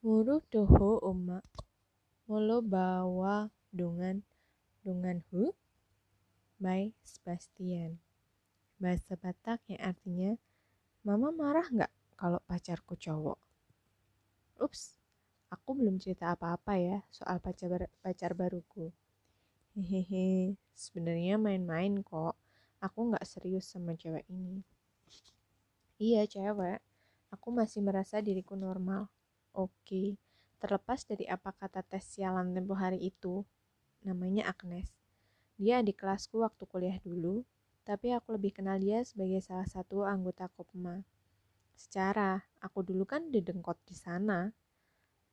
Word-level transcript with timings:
Muru 0.00 0.40
doho 0.48 0.96
uma. 1.04 1.44
Molo 2.24 2.64
bawa 2.64 3.52
dungan 3.68 4.24
dungan 4.80 5.20
hu 5.28 5.52
by 6.56 6.88
Sebastian. 7.04 8.00
Bahasa 8.80 9.12
Batak 9.20 9.60
yang 9.68 9.84
artinya 9.84 10.32
Mama 11.04 11.28
marah 11.28 11.68
nggak 11.68 11.92
kalau 12.16 12.40
pacarku 12.48 12.96
cowok? 12.96 13.36
Ups, 14.56 14.96
aku 15.52 15.76
belum 15.76 16.00
cerita 16.00 16.32
apa-apa 16.32 16.80
ya 16.80 17.04
soal 17.12 17.36
pacar 17.36 17.84
pacar 18.00 18.32
baruku. 18.32 18.88
Hehehe, 19.76 20.56
sebenarnya 20.72 21.36
main-main 21.36 22.00
kok. 22.00 22.40
Aku 22.80 23.12
nggak 23.12 23.28
serius 23.28 23.68
sama 23.68 23.92
cewek 24.00 24.24
ini. 24.32 24.64
Iya 26.00 26.24
cewek, 26.24 26.80
aku 27.28 27.52
masih 27.52 27.84
merasa 27.84 28.24
diriku 28.24 28.56
normal. 28.56 29.12
Oke, 29.50 30.14
terlepas 30.62 31.02
dari 31.02 31.26
apa 31.26 31.50
kata 31.50 31.82
tes 31.82 32.06
sialan 32.06 32.54
tempo 32.54 32.78
hari 32.78 33.02
itu, 33.02 33.42
namanya 34.06 34.46
Agnes. 34.46 34.86
Dia 35.58 35.82
adik 35.82 36.00
kelasku 36.06 36.46
waktu 36.46 36.62
kuliah 36.70 36.98
dulu, 37.02 37.42
tapi 37.82 38.14
aku 38.14 38.38
lebih 38.38 38.54
kenal 38.54 38.78
dia 38.78 39.02
sebagai 39.02 39.42
salah 39.42 39.66
satu 39.66 40.06
anggota 40.06 40.46
Kopma. 40.54 41.02
Secara, 41.74 42.38
aku 42.62 42.86
dulu 42.86 43.02
kan 43.02 43.26
didengkot 43.34 43.76
di 43.90 43.96
sana. 43.98 44.54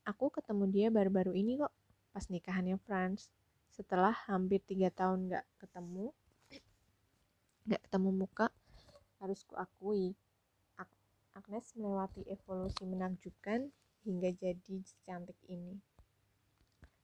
Aku 0.07 0.33
ketemu 0.33 0.65
dia 0.71 0.87
baru-baru 0.89 1.37
ini 1.37 1.61
kok, 1.61 1.73
pas 2.09 2.25
nikahannya 2.25 2.81
Franz. 2.81 3.29
Setelah 3.69 4.17
hampir 4.25 4.65
tiga 4.65 4.89
tahun 4.89 5.29
gak 5.29 5.45
ketemu, 5.61 6.09
gak 7.69 7.81
ketemu 7.85 8.09
muka, 8.25 8.49
harus 9.21 9.45
kuakui, 9.45 10.17
Agnes 11.37 11.69
melewati 11.77 12.25
evolusi 12.25 12.81
menakjubkan 12.81 13.69
hingga 14.03 14.29
jadi 14.35 14.77
secantik 14.83 15.37
ini. 15.47 15.79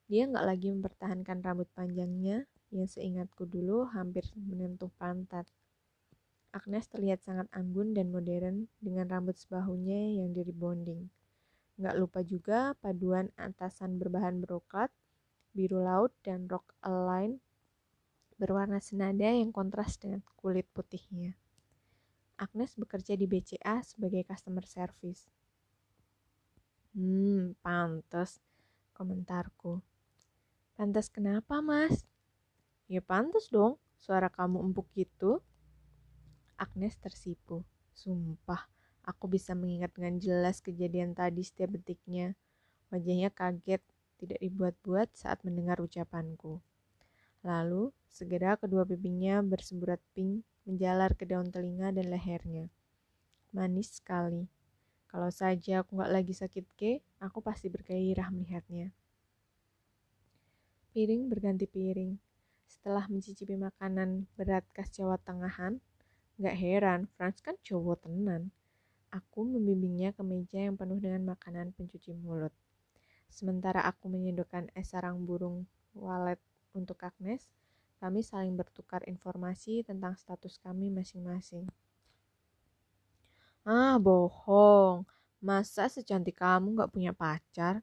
Dia 0.04 0.28
nggak 0.28 0.46
lagi 0.46 0.68
mempertahankan 0.68 1.40
rambut 1.40 1.66
panjangnya 1.72 2.44
yang 2.74 2.84
seingatku 2.84 3.48
dulu 3.48 3.88
hampir 3.88 4.28
menyentuh 4.36 4.92
pantat. 5.00 5.48
Agnes 6.54 6.86
terlihat 6.86 7.24
sangat 7.24 7.50
anggun 7.50 7.96
dan 7.96 8.14
modern 8.14 8.70
dengan 8.78 9.10
rambut 9.10 9.34
sebahunya 9.34 10.22
yang 10.22 10.30
bonding. 10.54 11.10
Nggak 11.74 11.96
lupa 11.98 12.20
juga 12.22 12.58
paduan 12.78 13.34
atasan 13.34 13.98
berbahan 13.98 14.38
broklat, 14.38 14.94
biru 15.50 15.82
laut, 15.82 16.14
dan 16.22 16.46
rok 16.46 16.62
align 16.86 17.42
berwarna 18.38 18.82
senada 18.82 19.30
yang 19.30 19.50
kontras 19.54 19.98
dengan 19.98 20.22
kulit 20.38 20.66
putihnya. 20.74 21.38
Agnes 22.34 22.74
bekerja 22.74 23.14
di 23.14 23.30
BCA 23.30 23.82
sebagai 23.86 24.26
customer 24.26 24.66
service. 24.66 25.30
Hmm, 26.94 27.58
pantas, 27.58 28.38
komentarku. 28.94 29.82
Pantas 30.78 31.10
kenapa, 31.10 31.58
Mas? 31.58 32.06
Ya 32.86 33.02
pantas 33.02 33.50
dong, 33.50 33.82
suara 33.98 34.30
kamu 34.30 34.62
empuk 34.62 34.86
gitu. 34.94 35.42
Agnes 36.54 36.94
tersipu. 37.02 37.66
Sumpah, 37.98 38.70
aku 39.02 39.26
bisa 39.26 39.58
mengingat 39.58 39.90
dengan 39.98 40.22
jelas 40.22 40.62
kejadian 40.62 41.18
tadi 41.18 41.42
setiap 41.42 41.74
detiknya. 41.74 42.38
Wajahnya 42.94 43.34
kaget, 43.34 43.82
tidak 44.22 44.38
dibuat-buat 44.38 45.18
saat 45.18 45.42
mendengar 45.42 45.82
ucapanku. 45.82 46.62
Lalu, 47.42 47.90
segera 48.06 48.54
kedua 48.54 48.86
pipinya 48.86 49.42
bersemburat 49.42 49.98
pink 50.14 50.46
menjalar 50.62 51.18
ke 51.18 51.26
daun 51.26 51.50
telinga 51.50 51.90
dan 51.90 52.06
lehernya. 52.06 52.70
Manis 53.50 53.98
sekali. 53.98 54.53
Kalau 55.14 55.30
saja 55.30 55.86
aku 55.86 55.94
nggak 55.94 56.10
lagi 56.10 56.34
sakit 56.34 56.74
ke, 56.74 56.98
aku 57.22 57.38
pasti 57.38 57.70
bergairah 57.70 58.34
melihatnya. 58.34 58.90
Piring 60.90 61.30
berganti 61.30 61.70
piring. 61.70 62.18
Setelah 62.66 63.06
mencicipi 63.06 63.54
makanan 63.54 64.26
berat 64.34 64.66
khas 64.74 64.90
Jawa 64.90 65.14
Tengahan, 65.22 65.78
nggak 66.42 66.56
heran, 66.58 67.06
Franz 67.14 67.38
kan 67.38 67.54
cowok 67.62 68.10
tenan. 68.10 68.50
Aku 69.14 69.46
membimbingnya 69.46 70.10
ke 70.10 70.26
meja 70.26 70.66
yang 70.66 70.74
penuh 70.74 70.98
dengan 70.98 71.22
makanan 71.30 71.70
pencuci 71.78 72.10
mulut. 72.18 72.50
Sementara 73.30 73.86
aku 73.86 74.10
menyedokkan 74.10 74.74
es 74.74 74.90
sarang 74.90 75.22
burung 75.22 75.70
walet 75.94 76.42
untuk 76.74 76.98
Agnes, 77.06 77.46
kami 78.02 78.26
saling 78.26 78.58
bertukar 78.58 79.06
informasi 79.06 79.86
tentang 79.86 80.18
status 80.18 80.58
kami 80.58 80.90
masing-masing. 80.90 81.70
Ah, 83.64 83.96
bohong. 83.96 85.08
Masa 85.40 85.88
secantik 85.88 86.36
kamu 86.36 86.76
gak 86.80 86.92
punya 86.92 87.12
pacar? 87.16 87.80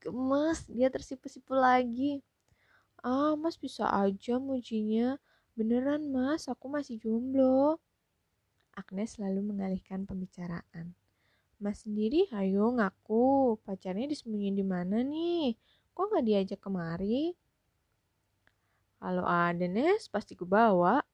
Gemes, 0.00 0.64
dia 0.72 0.88
tersipu-sipu 0.88 1.52
lagi. 1.52 2.24
Ah, 3.04 3.36
mas 3.36 3.56
bisa 3.60 3.84
aja 3.92 4.40
mujinya. 4.40 5.20
Beneran 5.52 6.08
mas, 6.08 6.48
aku 6.48 6.66
masih 6.72 6.96
jomblo. 6.96 7.76
Agnes 8.72 9.20
lalu 9.20 9.40
mengalihkan 9.52 10.08
pembicaraan. 10.08 10.96
Mas 11.60 11.84
sendiri, 11.84 12.24
ayo 12.32 12.72
ngaku. 12.72 13.60
Pacarnya 13.68 14.08
disembunyiin 14.08 14.56
di 14.56 14.64
mana 14.64 15.04
nih? 15.04 15.60
Kok 15.92 16.08
gak 16.08 16.24
diajak 16.24 16.60
kemari? 16.64 17.36
Kalau 18.96 19.28
ada 19.28 19.66
Nes, 19.68 20.08
pasti 20.08 20.32
ku 20.32 20.48
bawa. 20.48 21.04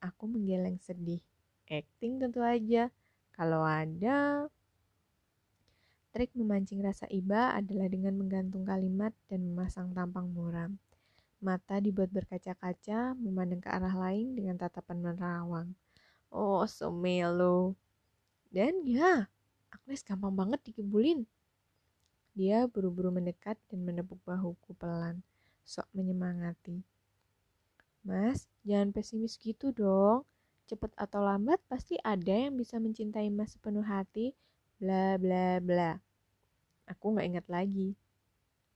Aku 0.00 0.24
menggeleng 0.32 0.80
sedih. 0.80 1.20
Acting 1.68 2.20
tentu 2.20 2.44
aja. 2.44 2.92
Kalau 3.34 3.64
ada, 3.66 4.46
trik 6.14 6.30
memancing 6.38 6.84
rasa 6.84 7.08
iba 7.10 7.50
adalah 7.56 7.90
dengan 7.90 8.14
menggantung 8.14 8.62
kalimat 8.62 9.10
dan 9.26 9.42
memasang 9.42 9.90
tampang 9.90 10.30
muram. 10.30 10.78
Mata 11.42 11.82
dibuat 11.82 12.14
berkaca-kaca, 12.14 13.18
memandang 13.18 13.58
ke 13.58 13.68
arah 13.68 13.92
lain 13.92 14.38
dengan 14.38 14.54
tatapan 14.54 15.02
menerawang. 15.02 15.74
Oh, 16.30 16.62
so 16.70 16.94
melo. 16.94 17.74
Dan 18.54 18.86
ya, 18.86 19.26
Agnes 19.74 20.06
gampang 20.06 20.32
banget 20.38 20.62
dikibulin. 20.70 21.26
Dia 22.38 22.70
buru-buru 22.70 23.10
mendekat 23.10 23.58
dan 23.66 23.82
menepuk 23.82 24.22
bahuku 24.22 24.74
pelan, 24.78 25.22
sok 25.66 25.90
menyemangati. 25.90 26.82
Mas, 28.06 28.46
jangan 28.62 28.94
pesimis 28.94 29.34
gitu 29.38 29.74
dong. 29.74 30.22
Cepat 30.64 30.96
atau 30.96 31.20
lambat 31.20 31.60
pasti 31.68 32.00
ada 32.00 32.32
yang 32.32 32.56
bisa 32.56 32.80
mencintai 32.80 33.28
Mas 33.28 33.52
sepenuh 33.52 33.84
hati, 33.84 34.32
bla 34.80 35.20
bla 35.20 35.60
bla. 35.60 36.00
Aku 36.88 37.12
nggak 37.12 37.26
ingat 37.28 37.46
lagi. 37.52 37.92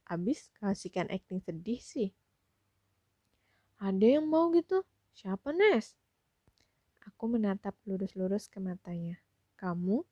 Abis 0.08 0.52
kasihkan 0.60 1.08
acting 1.08 1.40
sedih 1.40 1.80
sih. 1.80 2.12
Ada 3.78 4.18
yang 4.18 4.26
mau 4.28 4.50
gitu? 4.52 4.84
Siapa 5.14 5.54
Nes? 5.54 5.94
Aku 7.08 7.30
menatap 7.30 7.72
lurus-lurus 7.88 8.50
ke 8.50 8.60
matanya. 8.60 9.16
Kamu? 9.56 10.04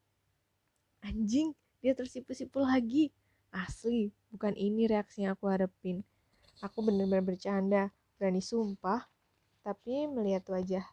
Anjing, 1.05 1.53
dia 1.85 1.93
tersipu-sipu 1.93 2.63
lagi. 2.63 3.13
Asli, 3.53 4.13
bukan 4.33 4.57
ini 4.57 4.89
reaksi 4.89 5.25
yang 5.25 5.37
aku 5.37 5.49
harapin. 5.49 6.05
Aku 6.65 6.81
benar-benar 6.81 7.25
bercanda, 7.25 7.93
berani 8.17 8.41
sumpah. 8.41 9.05
Tapi 9.67 10.07
melihat 10.07 10.47
wajah 10.47 10.87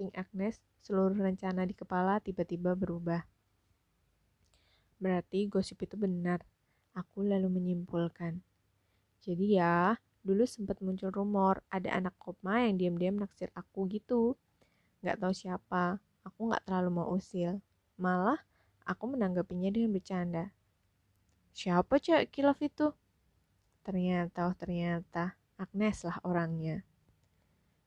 Pink 0.00 0.16
Agnes, 0.16 0.56
seluruh 0.80 1.12
rencana 1.12 1.68
di 1.68 1.76
kepala 1.76 2.24
tiba-tiba 2.24 2.72
berubah. 2.72 3.20
Berarti 4.96 5.44
gosip 5.44 5.84
itu 5.84 6.00
benar. 6.00 6.40
Aku 6.96 7.20
lalu 7.20 7.52
menyimpulkan. 7.52 8.40
Jadi 9.20 9.60
ya, 9.60 10.00
dulu 10.24 10.48
sempat 10.48 10.80
muncul 10.80 11.12
rumor 11.12 11.60
ada 11.68 11.92
anak 11.92 12.16
kopma 12.16 12.64
yang 12.64 12.80
diam-diam 12.80 13.20
naksir 13.20 13.52
aku 13.52 13.84
gitu. 13.92 14.40
Gak 15.04 15.20
tahu 15.20 15.36
siapa, 15.36 16.00
aku 16.24 16.48
gak 16.48 16.64
terlalu 16.64 17.04
mau 17.04 17.12
usil. 17.12 17.60
Malah, 18.00 18.40
aku 18.88 19.04
menanggapinya 19.12 19.68
dengan 19.68 19.92
bercanda. 19.92 20.48
Siapa 21.52 22.00
cewek 22.00 22.32
kilaf 22.32 22.56
itu? 22.64 22.88
Ternyata, 23.84 24.48
oh 24.48 24.56
ternyata, 24.56 25.36
Agnes 25.60 26.08
lah 26.08 26.16
orangnya. 26.24 26.80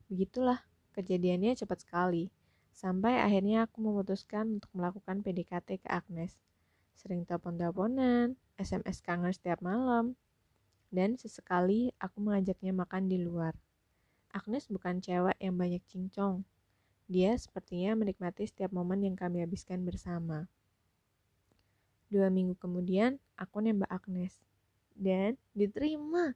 Begitulah, 0.08 0.64
kejadiannya 0.96 1.52
cepat 1.60 1.84
sekali. 1.84 2.32
Sampai 2.72 3.20
akhirnya 3.20 3.68
aku 3.68 3.84
memutuskan 3.84 4.62
untuk 4.62 4.72
melakukan 4.72 5.20
PDKT 5.20 5.84
ke 5.84 5.90
Agnes. 5.92 6.40
Sering 6.96 7.28
telepon-teleponan, 7.28 8.40
SMS 8.56 9.04
kangen 9.04 9.36
setiap 9.36 9.60
malam. 9.60 10.16
Dan 10.88 11.20
sesekali 11.20 11.92
aku 12.00 12.24
mengajaknya 12.24 12.72
makan 12.72 13.12
di 13.12 13.20
luar. 13.20 13.52
Agnes 14.32 14.72
bukan 14.72 15.04
cewek 15.04 15.36
yang 15.44 15.60
banyak 15.60 15.84
cincong. 15.92 16.48
Dia 17.12 17.36
sepertinya 17.36 18.00
menikmati 18.00 18.48
setiap 18.48 18.72
momen 18.72 19.04
yang 19.04 19.16
kami 19.20 19.44
habiskan 19.44 19.84
bersama. 19.84 20.48
Dua 22.08 22.32
minggu 22.32 22.56
kemudian, 22.56 23.20
aku 23.36 23.60
nembak 23.60 23.92
Agnes. 23.92 24.40
Dan 24.96 25.36
diterima. 25.52 26.32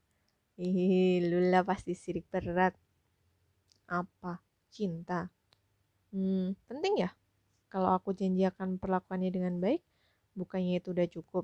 Ih, 0.60 1.24
lula 1.32 1.64
pasti 1.64 1.96
sirik 1.96 2.28
berat. 2.28 2.76
Apa? 3.92 4.40
Cinta. 4.72 5.28
Hmm, 6.16 6.56
penting 6.72 7.04
ya? 7.04 7.12
Kalau 7.68 7.92
aku 7.92 8.16
janji 8.16 8.48
akan 8.48 8.80
perlakuannya 8.80 9.28
dengan 9.28 9.60
baik, 9.60 9.84
bukannya 10.40 10.80
itu 10.80 10.96
udah 10.96 11.08
cukup? 11.12 11.44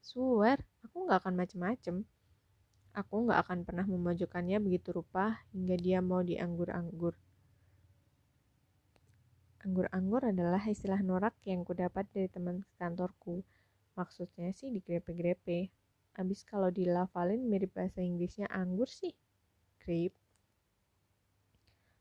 Swear, 0.00 0.64
aku 0.80 1.04
nggak 1.04 1.20
akan 1.20 1.34
macem-macem. 1.36 1.96
Aku 2.96 3.28
nggak 3.28 3.44
akan 3.44 3.58
pernah 3.68 3.84
memojokkannya 3.84 4.56
begitu 4.64 4.96
rupa 4.96 5.44
hingga 5.52 5.76
dia 5.76 6.00
mau 6.00 6.24
dianggur-anggur. 6.24 7.12
Anggur-anggur 9.60 10.32
adalah 10.32 10.64
istilah 10.64 11.04
norak 11.04 11.36
yang 11.44 11.60
kudapat 11.68 12.08
dari 12.08 12.32
teman 12.32 12.64
kantorku. 12.80 13.44
Maksudnya 14.00 14.56
sih 14.56 14.72
digrepe-grepe. 14.72 15.68
Abis 16.16 16.48
kalau 16.48 16.72
dilafalin 16.72 17.44
mirip 17.44 17.76
bahasa 17.76 18.00
Inggrisnya 18.00 18.48
anggur 18.48 18.88
sih. 18.88 19.12
Grape. 19.84 20.29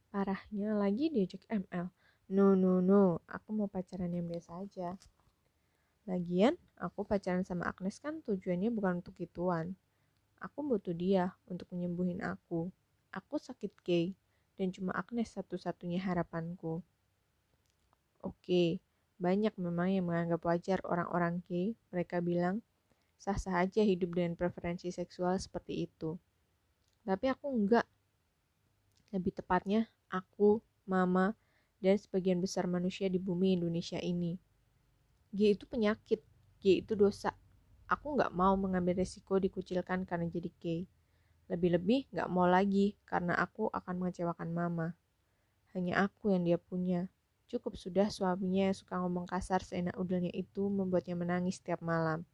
Parahnya 0.10 0.74
lagi 0.74 1.14
diajak 1.14 1.46
ML. 1.50 1.94
No, 2.34 2.58
no, 2.58 2.82
no. 2.82 3.22
Aku 3.30 3.54
mau 3.54 3.70
pacaran 3.70 4.10
yang 4.10 4.26
biasa 4.26 4.66
aja. 4.66 4.98
Lagian, 6.10 6.58
aku 6.82 7.06
pacaran 7.06 7.46
sama 7.46 7.70
Agnes 7.70 8.02
kan 8.02 8.26
tujuannya 8.26 8.74
bukan 8.74 9.06
untuk 9.06 9.14
gituan. 9.22 9.78
Aku 10.42 10.66
butuh 10.66 10.98
dia 10.98 11.38
untuk 11.46 11.70
menyembuhin 11.70 12.26
aku. 12.26 12.74
Aku 13.14 13.38
sakit 13.38 13.70
gay, 13.86 14.18
dan 14.58 14.74
cuma 14.74 14.98
Agnes 14.98 15.30
satu-satunya 15.30 16.02
harapanku. 16.02 16.82
Oke, 18.26 18.82
banyak 19.22 19.54
memang 19.62 19.94
yang 19.94 20.10
menganggap 20.10 20.42
wajar 20.50 20.80
orang-orang 20.88 21.46
gay. 21.46 21.78
Mereka 21.94 22.26
bilang, 22.26 22.66
sah-sah 23.22 23.62
aja 23.62 23.86
hidup 23.86 24.16
dengan 24.18 24.34
preferensi 24.34 24.90
seksual 24.90 25.38
seperti 25.38 25.86
itu. 25.86 26.18
Tapi 27.06 27.26
aku 27.30 27.46
enggak. 27.54 27.86
Lebih 29.14 29.38
tepatnya, 29.38 29.86
aku, 30.12 30.60
mama, 30.90 31.38
dan 31.80 31.96
sebagian 31.96 32.44
besar 32.44 32.66
manusia 32.66 33.08
di 33.08 33.22
bumi 33.22 33.56
Indonesia 33.56 33.98
ini. 34.02 34.36
Gay 35.32 35.54
itu 35.56 35.64
penyakit, 35.70 36.20
gay 36.60 36.82
itu 36.84 36.98
dosa, 36.98 37.32
Aku 37.90 38.14
nggak 38.14 38.30
mau 38.38 38.54
mengambil 38.54 39.02
resiko 39.02 39.42
dikucilkan 39.42 40.06
karena 40.06 40.30
jadi 40.30 40.50
gay. 40.62 40.82
Lebih-lebih 41.50 42.14
nggak 42.14 42.30
mau 42.30 42.46
lagi 42.46 42.94
karena 43.02 43.34
aku 43.34 43.66
akan 43.74 43.98
mengecewakan 43.98 44.54
mama. 44.54 44.88
Hanya 45.74 46.06
aku 46.06 46.30
yang 46.30 46.46
dia 46.46 46.62
punya. 46.62 47.10
Cukup 47.50 47.82
sudah 47.82 48.14
suaminya 48.14 48.70
yang 48.70 48.78
suka 48.78 49.02
ngomong 49.02 49.26
kasar 49.26 49.66
seenak 49.66 49.98
udelnya 49.98 50.30
itu 50.38 50.70
membuatnya 50.70 51.18
menangis 51.18 51.58
setiap 51.58 51.82
malam. 51.82 52.30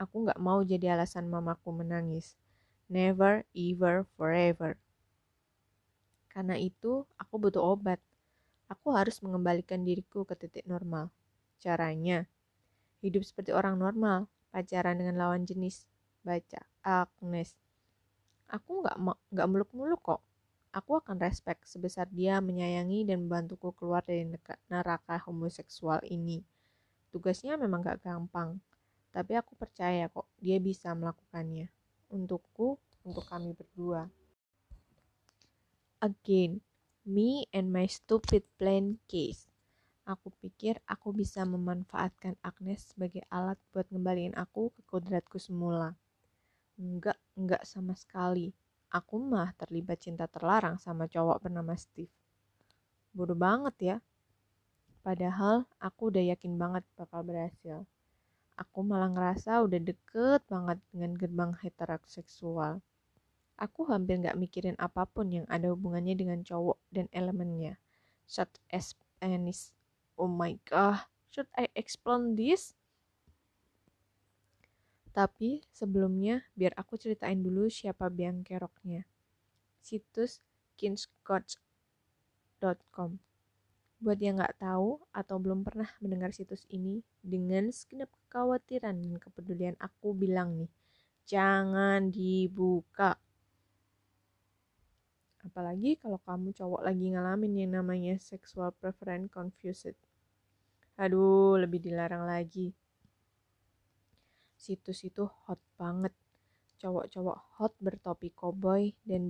Aku 0.00 0.24
nggak 0.24 0.40
mau 0.40 0.64
jadi 0.64 0.96
alasan 0.96 1.28
mamaku 1.28 1.68
menangis. 1.84 2.40
Never, 2.88 3.44
ever, 3.52 4.08
forever. 4.16 4.80
Karena 6.34 6.58
itu, 6.58 7.06
aku 7.14 7.34
butuh 7.38 7.62
obat. 7.62 8.02
Aku 8.66 8.90
harus 8.90 9.22
mengembalikan 9.22 9.86
diriku 9.86 10.26
ke 10.26 10.34
titik 10.34 10.66
normal. 10.66 11.14
Caranya, 11.62 12.26
hidup 12.98 13.22
seperti 13.22 13.54
orang 13.54 13.78
normal, 13.78 14.26
pacaran 14.50 14.98
dengan 14.98 15.14
lawan 15.14 15.46
jenis 15.46 15.86
baca 16.26 16.66
Agnes. 16.82 17.54
Aku 18.50 18.82
nggak 18.82 18.96
nggak 19.30 19.48
muluk-muluk 19.48 20.02
kok. 20.02 20.20
Aku 20.74 20.98
akan 20.98 21.22
respect 21.22 21.70
sebesar 21.70 22.10
dia 22.10 22.42
menyayangi 22.42 23.06
dan 23.06 23.24
membantuku 23.24 23.70
keluar 23.78 24.02
dari 24.02 24.26
neraka 24.66 25.22
homoseksual 25.22 26.02
ini. 26.10 26.42
Tugasnya 27.14 27.54
memang 27.54 27.86
gak 27.86 28.02
gampang 28.02 28.58
tapi 29.14 29.38
aku 29.38 29.54
percaya 29.54 30.10
kok 30.10 30.26
dia 30.42 30.58
bisa 30.58 30.90
melakukannya. 30.90 31.70
Untukku 32.10 32.74
untuk 33.06 33.22
kami 33.30 33.54
berdua 33.54 34.10
again 36.04 36.60
me 37.08 37.48
and 37.56 37.72
my 37.72 37.88
stupid 37.88 38.44
plan 38.60 39.00
case 39.08 39.48
Aku 40.04 40.28
pikir 40.36 40.76
aku 40.84 41.16
bisa 41.16 41.48
memanfaatkan 41.48 42.36
Agnes 42.44 42.92
sebagai 42.92 43.24
alat 43.32 43.56
buat 43.72 43.88
ngembaliin 43.88 44.36
aku 44.36 44.68
ke 44.76 44.84
kodratku 44.84 45.40
semula. 45.40 45.96
Enggak, 46.76 47.16
enggak 47.32 47.64
sama 47.64 47.96
sekali. 47.96 48.52
Aku 48.92 49.16
mah 49.16 49.56
terlibat 49.56 50.04
cinta 50.04 50.28
terlarang 50.28 50.76
sama 50.76 51.08
cowok 51.08 51.48
bernama 51.48 51.72
Steve. 51.72 52.12
Bodoh 53.16 53.32
banget 53.32 53.76
ya. 53.80 53.96
Padahal 55.00 55.64
aku 55.80 56.12
udah 56.12 56.36
yakin 56.36 56.60
banget 56.60 56.84
bakal 57.00 57.24
berhasil. 57.24 57.88
Aku 58.60 58.84
malah 58.84 59.08
ngerasa 59.08 59.64
udah 59.64 59.80
deket 59.80 60.44
banget 60.52 60.84
dengan 60.92 61.16
gerbang 61.16 61.56
heteroseksual. 61.64 62.84
Aku 63.54 63.86
hampir 63.86 64.18
gak 64.18 64.34
mikirin 64.34 64.74
apa 64.82 65.06
pun 65.06 65.30
yang 65.30 65.46
ada 65.46 65.70
hubungannya 65.70 66.18
dengan 66.18 66.42
cowok 66.42 66.74
dan 66.90 67.06
elemennya, 67.14 67.78
such 68.26 68.58
as 68.74 68.98
penis, 69.22 69.70
Oh 70.14 70.30
my 70.30 70.58
god, 70.66 71.06
should 71.30 71.46
I 71.54 71.70
explain 71.74 72.34
this? 72.34 72.74
Tapi 75.14 75.62
sebelumnya 75.70 76.42
biar 76.58 76.74
aku 76.74 76.98
ceritain 76.98 77.38
dulu 77.38 77.70
siapa 77.70 78.10
biang 78.10 78.42
keroknya. 78.42 79.06
Situs 79.78 80.42
kinscoach.com 80.74 83.22
Buat 84.02 84.18
yang 84.18 84.42
nggak 84.42 84.58
tahu 84.58 84.98
atau 85.14 85.38
belum 85.38 85.62
pernah 85.62 85.86
mendengar 86.02 86.34
situs 86.34 86.66
ini, 86.66 87.06
dengan 87.22 87.70
segenap 87.70 88.10
kekhawatiran 88.26 88.98
dan 89.00 89.16
kepedulian 89.22 89.78
aku 89.78 90.10
bilang 90.12 90.58
nih, 90.58 90.68
jangan 91.24 92.10
dibuka. 92.10 93.16
Apalagi 95.44 96.00
kalau 96.00 96.16
kamu 96.24 96.56
cowok 96.56 96.80
lagi 96.88 97.12
ngalamin 97.12 97.52
yang 97.60 97.70
namanya 97.76 98.16
sexual 98.16 98.72
preference 98.72 99.28
confused. 99.28 99.92
Aduh, 100.96 101.60
lebih 101.60 101.84
dilarang 101.84 102.24
lagi. 102.24 102.72
Situs 104.56 105.04
itu 105.04 105.28
hot 105.44 105.60
banget. 105.76 106.16
Cowok-cowok 106.80 107.60
hot 107.60 107.72
bertopi 107.76 108.32
koboi 108.32 108.96
dan 109.04 109.28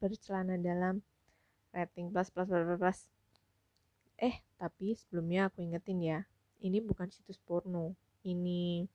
bercelana 0.00 0.56
dalam 0.56 1.04
rating 1.76 2.08
plus 2.08 2.32
plus 2.32 2.48
plus 2.48 2.78
plus. 2.80 2.98
Eh, 4.16 4.40
tapi 4.56 4.96
sebelumnya 4.96 5.52
aku 5.52 5.60
ingetin 5.60 6.00
ya, 6.00 6.18
ini 6.64 6.80
bukan 6.80 7.12
situs 7.12 7.36
porno. 7.36 7.92
Ini 8.24 8.88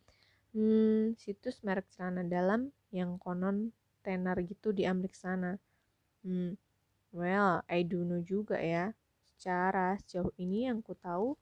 hmm, 0.57 1.13
situs 1.13 1.61
merek 1.61 1.85
celana 1.93 2.25
dalam 2.25 2.73
yang 2.89 3.21
konon 3.21 3.69
tenar 4.01 4.41
gitu 4.41 4.73
di 4.73 4.89
Amerika 4.89 5.29
sana 5.29 5.59
Hmm, 6.23 6.59
well, 7.11 7.63
I 7.71 7.83
do 7.87 8.03
know 8.03 8.21
juga 8.23 8.59
ya. 8.59 8.91
Secara 9.35 9.95
sejauh 10.03 10.35
ini 10.35 10.67
yang 10.67 10.83
ku 10.83 10.93
tahu 10.95 11.39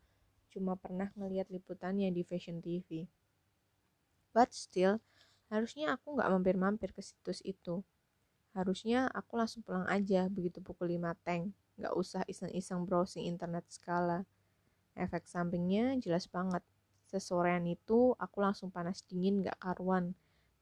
cuma 0.53 0.73
pernah 0.77 1.09
ngeliat 1.17 1.49
liputannya 1.49 2.09
di 2.13 2.21
Fashion 2.25 2.61
TV. 2.61 3.05
But 4.35 4.53
still, 4.53 5.01
harusnya 5.49 5.97
aku 5.97 6.17
nggak 6.17 6.29
mampir-mampir 6.29 6.89
ke 6.93 7.01
situs 7.01 7.41
itu. 7.41 7.81
Harusnya 8.53 9.09
aku 9.13 9.37
langsung 9.39 9.61
pulang 9.65 9.85
aja 9.89 10.29
begitu 10.29 10.61
pukul 10.61 10.93
5 10.93 11.13
tank. 11.25 11.53
Nggak 11.77 11.93
usah 11.97 12.21
iseng-iseng 12.29 12.85
browsing 12.85 13.25
internet 13.25 13.65
skala. 13.69 14.25
Efek 14.97 15.25
sampingnya 15.29 15.97
jelas 16.01 16.25
banget. 16.29 16.61
Sesorean 17.09 17.65
itu 17.65 18.13
aku 18.19 18.37
langsung 18.43 18.69
panas 18.69 19.01
dingin 19.07 19.45
gak 19.45 19.57
karuan 19.63 20.11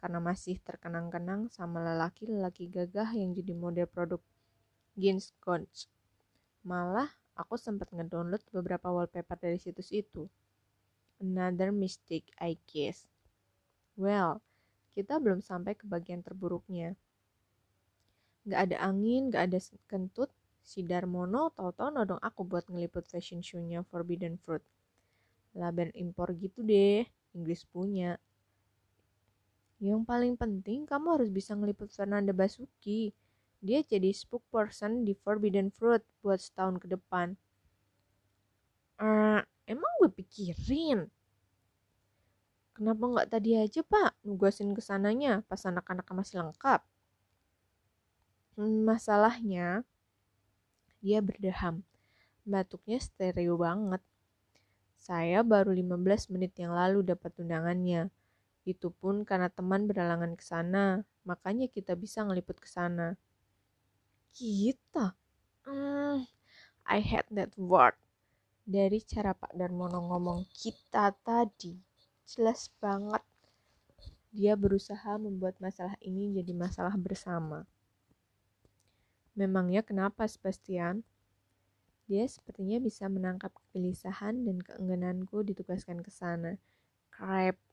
karena 0.06 0.22
masih 0.22 0.62
terkenang-kenang 0.62 1.50
sama 1.50 1.82
lelaki-lelaki 1.82 2.70
gagah 2.70 3.10
yang 3.18 3.34
jadi 3.34 3.58
model 3.58 3.90
produk 3.90 4.22
Gins 4.94 5.34
Gons. 5.42 5.90
Malah 6.62 7.10
aku 7.34 7.58
sempat 7.58 7.90
ngedownload 7.90 8.46
beberapa 8.54 8.94
wallpaper 8.94 9.34
dari 9.34 9.58
situs 9.58 9.90
itu. 9.90 10.30
Another 11.18 11.74
mistake 11.74 12.30
I 12.38 12.54
guess. 12.70 13.10
Well, 13.98 14.46
kita 14.94 15.18
belum 15.18 15.42
sampai 15.42 15.74
ke 15.74 15.90
bagian 15.90 16.22
terburuknya. 16.22 16.94
Gak 18.46 18.62
ada 18.70 18.78
angin, 18.86 19.34
gak 19.34 19.50
ada 19.50 19.58
kentut, 19.90 20.30
si 20.62 20.86
Darmono 20.86 21.50
tau-tau 21.58 21.90
nodong 21.90 22.22
aku 22.22 22.46
buat 22.46 22.70
ngeliput 22.70 23.10
fashion 23.10 23.42
show-nya 23.42 23.82
Forbidden 23.90 24.38
Fruit. 24.38 24.62
Laben 25.58 25.90
impor 25.98 26.30
gitu 26.38 26.62
deh, 26.62 27.10
Inggris 27.34 27.66
punya. 27.66 28.22
Yang 29.84 30.02
paling 30.08 30.34
penting, 30.40 30.88
kamu 30.88 31.20
harus 31.20 31.30
bisa 31.32 31.52
ngeliput 31.52 31.92
Fernanda 31.92 32.32
Basuki. 32.32 33.12
Dia 33.60 33.84
jadi 33.84 34.14
spokesperson 34.14 35.04
di 35.04 35.18
Forbidden 35.18 35.74
Fruit 35.74 36.04
buat 36.24 36.40
setahun 36.40 36.80
ke 36.80 36.88
depan. 36.88 37.36
Uh, 38.96 39.44
emang 39.68 39.92
gue 40.00 40.12
pikirin. 40.16 41.12
Kenapa 42.76 43.04
nggak 43.08 43.30
tadi 43.32 43.56
aja 43.56 43.88
pak 43.88 44.20
nugasin 44.28 44.76
ke 44.76 44.84
sananya 44.84 45.40
pas 45.48 45.64
anak-anak 45.64 46.04
masih 46.12 46.44
lengkap? 46.44 46.84
Hmm, 48.60 48.84
masalahnya 48.84 49.88
dia 51.00 51.20
berdeham. 51.24 51.88
Batuknya 52.44 53.00
stereo 53.00 53.56
banget. 53.56 54.04
Saya 55.00 55.40
baru 55.44 55.72
15 55.72 56.32
menit 56.36 56.52
yang 56.60 56.76
lalu 56.76 57.04
dapat 57.04 57.32
undangannya. 57.40 58.12
Itu 58.66 58.90
pun 58.90 59.22
karena 59.22 59.48
teman 59.54 59.86
berhalangan 59.86 60.34
ke 60.34 60.44
sana, 60.44 61.06
makanya 61.22 61.70
kita 61.70 61.94
bisa 61.94 62.26
ngeliput 62.26 62.58
ke 62.58 62.66
sana. 62.66 63.14
Kita? 64.34 65.14
Hmm, 65.64 66.26
I 66.90 67.00
hate 67.00 67.30
that 67.32 67.54
word. 67.56 67.94
Dari 68.66 68.98
cara 69.06 69.38
Pak 69.38 69.54
Darmono 69.54 70.02
ngomong 70.10 70.50
kita 70.50 71.14
tadi, 71.22 71.78
jelas 72.26 72.74
banget 72.82 73.22
dia 74.36 74.58
berusaha 74.60 75.16
membuat 75.16 75.56
masalah 75.64 75.96
ini 76.04 76.36
jadi 76.36 76.52
masalah 76.52 76.98
bersama. 77.00 77.64
Memangnya 79.32 79.80
kenapa 79.86 80.28
Sebastian? 80.28 81.08
Dia 82.06 82.28
sepertinya 82.28 82.78
bisa 82.78 83.08
menangkap 83.08 83.56
kegelisahan 83.56 84.44
dan 84.46 84.60
keenggananku 84.62 85.42
ditugaskan 85.42 86.04
ke 86.04 86.12
sana. 86.12 86.60
Crap. 87.10 87.65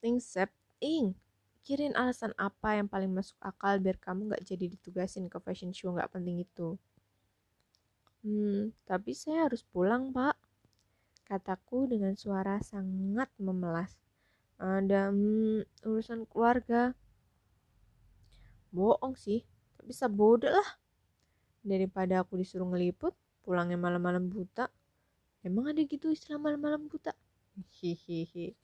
Things 0.00 0.36
ing. 0.82 1.16
Kirin 1.66 1.98
alasan 1.98 2.30
apa 2.38 2.78
yang 2.78 2.86
paling 2.86 3.10
masuk 3.10 3.34
akal 3.42 3.82
biar 3.82 3.98
kamu 3.98 4.30
gak 4.30 4.46
jadi 4.46 4.70
ditugasin 4.70 5.26
ke 5.26 5.42
fashion 5.42 5.74
show 5.74 5.90
gak 5.96 6.14
penting 6.14 6.46
itu. 6.46 6.78
Hmm, 8.22 8.70
tapi 8.86 9.14
saya 9.14 9.50
harus 9.50 9.66
pulang, 9.66 10.14
Pak. 10.14 10.38
Kataku 11.26 11.90
dengan 11.90 12.14
suara 12.14 12.62
sangat 12.62 13.26
memelas 13.42 13.98
ada 14.56 15.12
hmm, 15.12 15.68
urusan 15.84 16.24
keluarga 16.32 16.96
bohong 18.72 19.16
sih 19.16 19.44
tapi 19.76 19.92
bodoh 20.12 20.48
lah 20.48 20.70
daripada 21.60 22.24
aku 22.24 22.40
disuruh 22.40 22.68
ngeliput 22.72 23.12
pulangnya 23.44 23.76
malam-malam 23.76 24.32
buta 24.32 24.72
emang 25.44 25.72
ada 25.72 25.80
gitu 25.84 26.08
istilah 26.08 26.40
malam-malam 26.40 26.88
buta 26.88 27.12
hihihi 27.80 28.56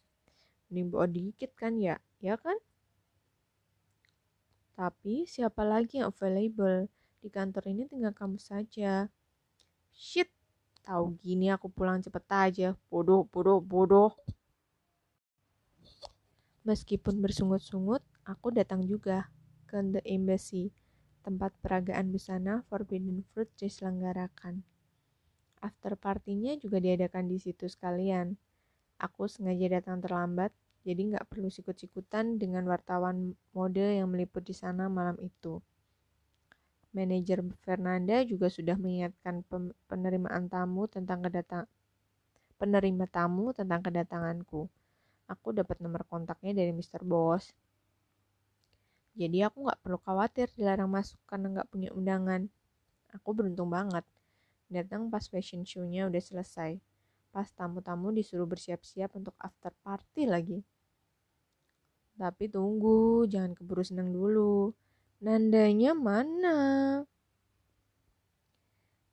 bawa 0.81 1.05
dikit 1.05 1.53
kan 1.53 1.77
ya 1.77 2.01
ya 2.25 2.41
kan? 2.41 2.57
Tapi 4.73 5.29
siapa 5.29 5.61
lagi 5.69 6.01
yang 6.01 6.09
available? 6.09 6.89
Di 7.21 7.29
kantor 7.29 7.69
ini 7.69 7.85
tinggal 7.85 8.17
kamu 8.17 8.41
saja. 8.41 9.13
Shit 9.93 10.33
tahu 10.83 11.15
gini 11.21 11.53
aku 11.53 11.69
pulang 11.69 12.01
cepet 12.01 12.25
aja. 12.33 12.69
Bodoh 12.89 13.29
bodoh 13.29 13.61
bodoh. 13.61 14.17
Meskipun 16.63 17.19
bersungut-sungut, 17.19 18.07
aku 18.23 18.55
datang 18.55 18.87
juga 18.87 19.27
ke 19.67 19.83
The 19.83 19.99
Embassy, 20.07 20.71
tempat 21.27 21.51
peragaan 21.59 22.15
busana 22.15 22.63
Forbidden 22.71 23.27
Fruit 23.35 23.51
diselenggarakan. 23.59 24.63
After 25.59 25.99
partinya 25.99 26.55
juga 26.55 26.79
diadakan 26.79 27.27
di 27.27 27.43
situ 27.43 27.67
sekalian. 27.67 28.39
Aku 29.03 29.27
sengaja 29.27 29.83
datang 29.83 29.99
terlambat, 29.99 30.55
jadi 30.83 31.01
nggak 31.15 31.27
perlu 31.31 31.49
sikut-sikutan 31.49 32.39
dengan 32.43 32.67
wartawan 32.67 33.39
mode 33.55 33.83
yang 33.83 34.11
meliput 34.11 34.43
di 34.43 34.55
sana 34.55 34.91
malam 34.91 35.15
itu. 35.23 35.63
Manajer 36.93 37.41
Fernanda 37.65 38.21
juga 38.27 38.53
sudah 38.53 38.77
mengingatkan 38.77 39.41
penerimaan 39.89 40.51
tamu 40.53 40.85
tentang 40.91 41.25
kedatang 41.25 41.65
penerima 42.61 43.09
tamu 43.09 43.51
tentang 43.57 43.81
kedatanganku 43.81 44.69
aku 45.33 45.57
dapat 45.57 45.81
nomor 45.81 46.05
kontaknya 46.05 46.53
dari 46.53 46.77
Mr. 46.77 47.01
Bos. 47.09 47.49
Jadi 49.17 49.41
aku 49.45 49.65
nggak 49.65 49.81
perlu 49.81 49.99
khawatir 50.01 50.53
dilarang 50.57 50.93
masuk 50.93 51.21
karena 51.25 51.61
nggak 51.61 51.69
punya 51.73 51.89
undangan. 51.97 52.49
Aku 53.17 53.33
beruntung 53.37 53.73
banget. 53.73 54.05
Datang 54.73 55.09
pas 55.13 55.25
fashion 55.29 55.65
show-nya 55.65 56.09
udah 56.09 56.21
selesai. 56.21 56.81
Pas 57.33 57.49
tamu-tamu 57.49 58.13
disuruh 58.13 58.45
bersiap-siap 58.45 59.17
untuk 59.17 59.33
after 59.41 59.73
party 59.81 60.29
lagi. 60.29 60.61
Tapi 62.21 62.47
tunggu, 62.53 63.25
jangan 63.25 63.57
keburu 63.57 63.81
senang 63.81 64.13
dulu. 64.13 64.77
Nandanya 65.25 65.97
mana? 65.97 66.59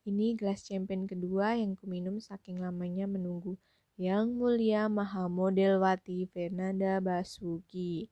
Ini 0.03 0.35
gelas 0.35 0.67
champagne 0.67 1.07
kedua 1.07 1.55
yang 1.55 1.79
kuminum 1.79 2.19
saking 2.19 2.59
lamanya 2.59 3.07
menunggu 3.07 3.55
yang 3.99 4.31
Mulia 4.31 4.87
Maha 4.87 5.27
Modelwati 5.27 6.23
Fernanda 6.31 7.03
Basuki. 7.03 8.07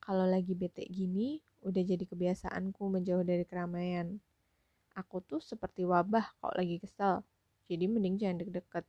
Kalau 0.00 0.24
lagi 0.24 0.56
bete 0.56 0.88
gini, 0.88 1.38
udah 1.60 1.84
jadi 1.84 2.04
kebiasaanku 2.08 2.80
menjauh 2.88 3.20
dari 3.20 3.44
keramaian. 3.44 4.16
Aku 4.96 5.20
tuh 5.20 5.38
seperti 5.44 5.84
wabah 5.84 6.32
kalau 6.40 6.56
lagi 6.56 6.80
kesel, 6.80 7.20
jadi 7.70 7.86
mending 7.86 8.18
jangan 8.18 8.42
deket-deket. 8.42 8.82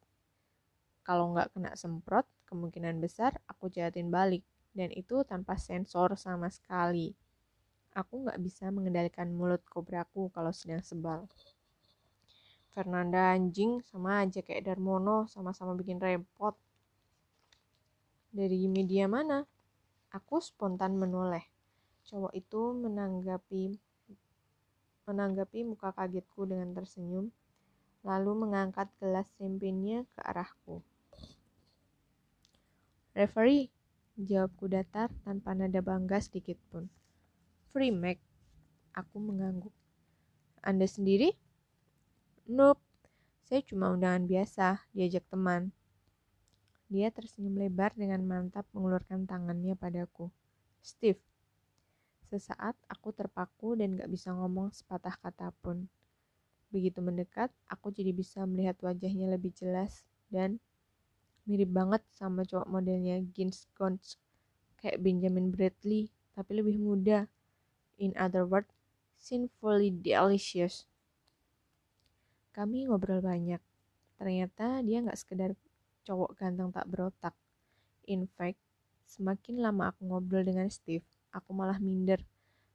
Kalau 1.05 1.29
nggak 1.37 1.53
kena 1.53 1.77
semprot, 1.77 2.25
kemungkinan 2.49 2.97
besar 2.97 3.37
aku 3.45 3.69
jahatin 3.69 4.09
balik, 4.09 4.41
dan 4.73 4.89
itu 4.89 5.21
tanpa 5.21 5.61
sensor 5.61 6.17
sama 6.17 6.49
sekali. 6.49 7.13
Aku 7.93 8.25
nggak 8.25 8.41
bisa 8.41 8.73
mengendalikan 8.73 9.29
mulut 9.29 9.61
kobraku 9.69 10.33
kalau 10.33 10.49
sedang 10.49 10.81
sebal. 10.81 11.29
Fernanda 12.71 13.35
anjing 13.35 13.83
sama 13.85 14.23
aja 14.23 14.39
kayak 14.41 14.63
Darmono 14.65 15.27
sama-sama 15.29 15.77
bikin 15.77 15.99
repot. 15.99 16.55
Dari 18.31 18.65
media 18.71 19.11
mana? 19.11 19.43
Aku 20.15 20.39
spontan 20.39 20.95
menoleh. 20.95 21.43
Cowok 22.07 22.31
itu 22.31 22.61
menanggapi 22.73 23.75
menanggapi 25.03 25.67
muka 25.67 25.91
kagetku 25.91 26.47
dengan 26.47 26.71
tersenyum, 26.71 27.33
lalu 28.01 28.45
mengangkat 28.45 28.89
gelas 28.97 29.29
champagne 29.37 30.05
ke 30.09 30.21
arahku. 30.25 30.81
Referee, 33.11 33.69
jawabku 34.17 34.71
datar 34.71 35.11
tanpa 35.27 35.51
nada 35.51 35.83
bangga 35.83 36.17
sedikit 36.23 36.57
pun. 36.71 36.87
Free 37.69 37.91
Mac, 37.91 38.17
aku 38.95 39.17
mengangguk. 39.19 39.75
Anda 40.63 40.87
sendiri? 40.87 41.35
Nope, 42.47 42.81
saya 43.45 43.61
cuma 43.67 43.91
undangan 43.91 44.25
biasa, 44.27 44.87
diajak 44.95 45.27
teman. 45.27 45.75
Dia 46.91 47.07
tersenyum 47.11 47.55
lebar 47.55 47.95
dengan 47.95 48.23
mantap 48.27 48.67
mengeluarkan 48.75 49.23
tangannya 49.23 49.75
padaku. 49.79 50.27
Steve, 50.83 51.19
sesaat 52.27 52.75
aku 52.87 53.11
terpaku 53.15 53.75
dan 53.79 53.95
gak 53.95 54.11
bisa 54.11 54.31
ngomong 54.35 54.71
sepatah 54.71 55.15
kata 55.19 55.51
pun. 55.63 55.87
Begitu 56.71 57.03
mendekat, 57.03 57.51
aku 57.67 57.91
jadi 57.91 58.15
bisa 58.15 58.47
melihat 58.47 58.79
wajahnya 58.79 59.27
lebih 59.27 59.51
jelas 59.51 60.07
dan 60.31 60.57
mirip 61.43 61.67
banget 61.67 61.99
sama 62.15 62.47
cowok 62.47 62.71
modelnya 62.71 63.19
Gins 63.35 63.67
Gons, 63.75 64.15
kayak 64.79 65.03
Benjamin 65.03 65.51
Bradley, 65.51 66.07
tapi 66.31 66.51
lebih 66.55 66.79
muda. 66.79 67.27
In 67.99 68.15
other 68.15 68.47
words, 68.47 68.71
sinfully 69.19 69.91
delicious. 69.91 70.87
Kami 72.55 72.87
ngobrol 72.87 73.19
banyak. 73.19 73.59
Ternyata 74.15 74.79
dia 74.81 75.03
nggak 75.03 75.19
sekedar 75.19 75.51
cowok 76.07 76.39
ganteng 76.39 76.71
tak 76.73 76.87
berotak. 76.89 77.35
In 78.09 78.25
fact, 78.25 78.57
semakin 79.05 79.61
lama 79.61 79.93
aku 79.93 80.07
ngobrol 80.09 80.41
dengan 80.41 80.67
Steve, 80.71 81.05
aku 81.35 81.53
malah 81.53 81.77
minder. 81.77 82.19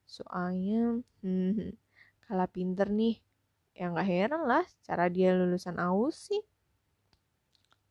Soalnya, 0.06 1.02
hmm, 1.24 1.74
kalah 2.28 2.50
pinter 2.50 2.88
nih. 2.92 3.18
Ya 3.76 3.92
nggak 3.92 4.08
heran 4.08 4.42
lah, 4.48 4.64
cara 4.88 5.12
dia 5.12 5.36
lulusan 5.36 5.76
AUS 5.76 6.32
sih. 6.32 6.42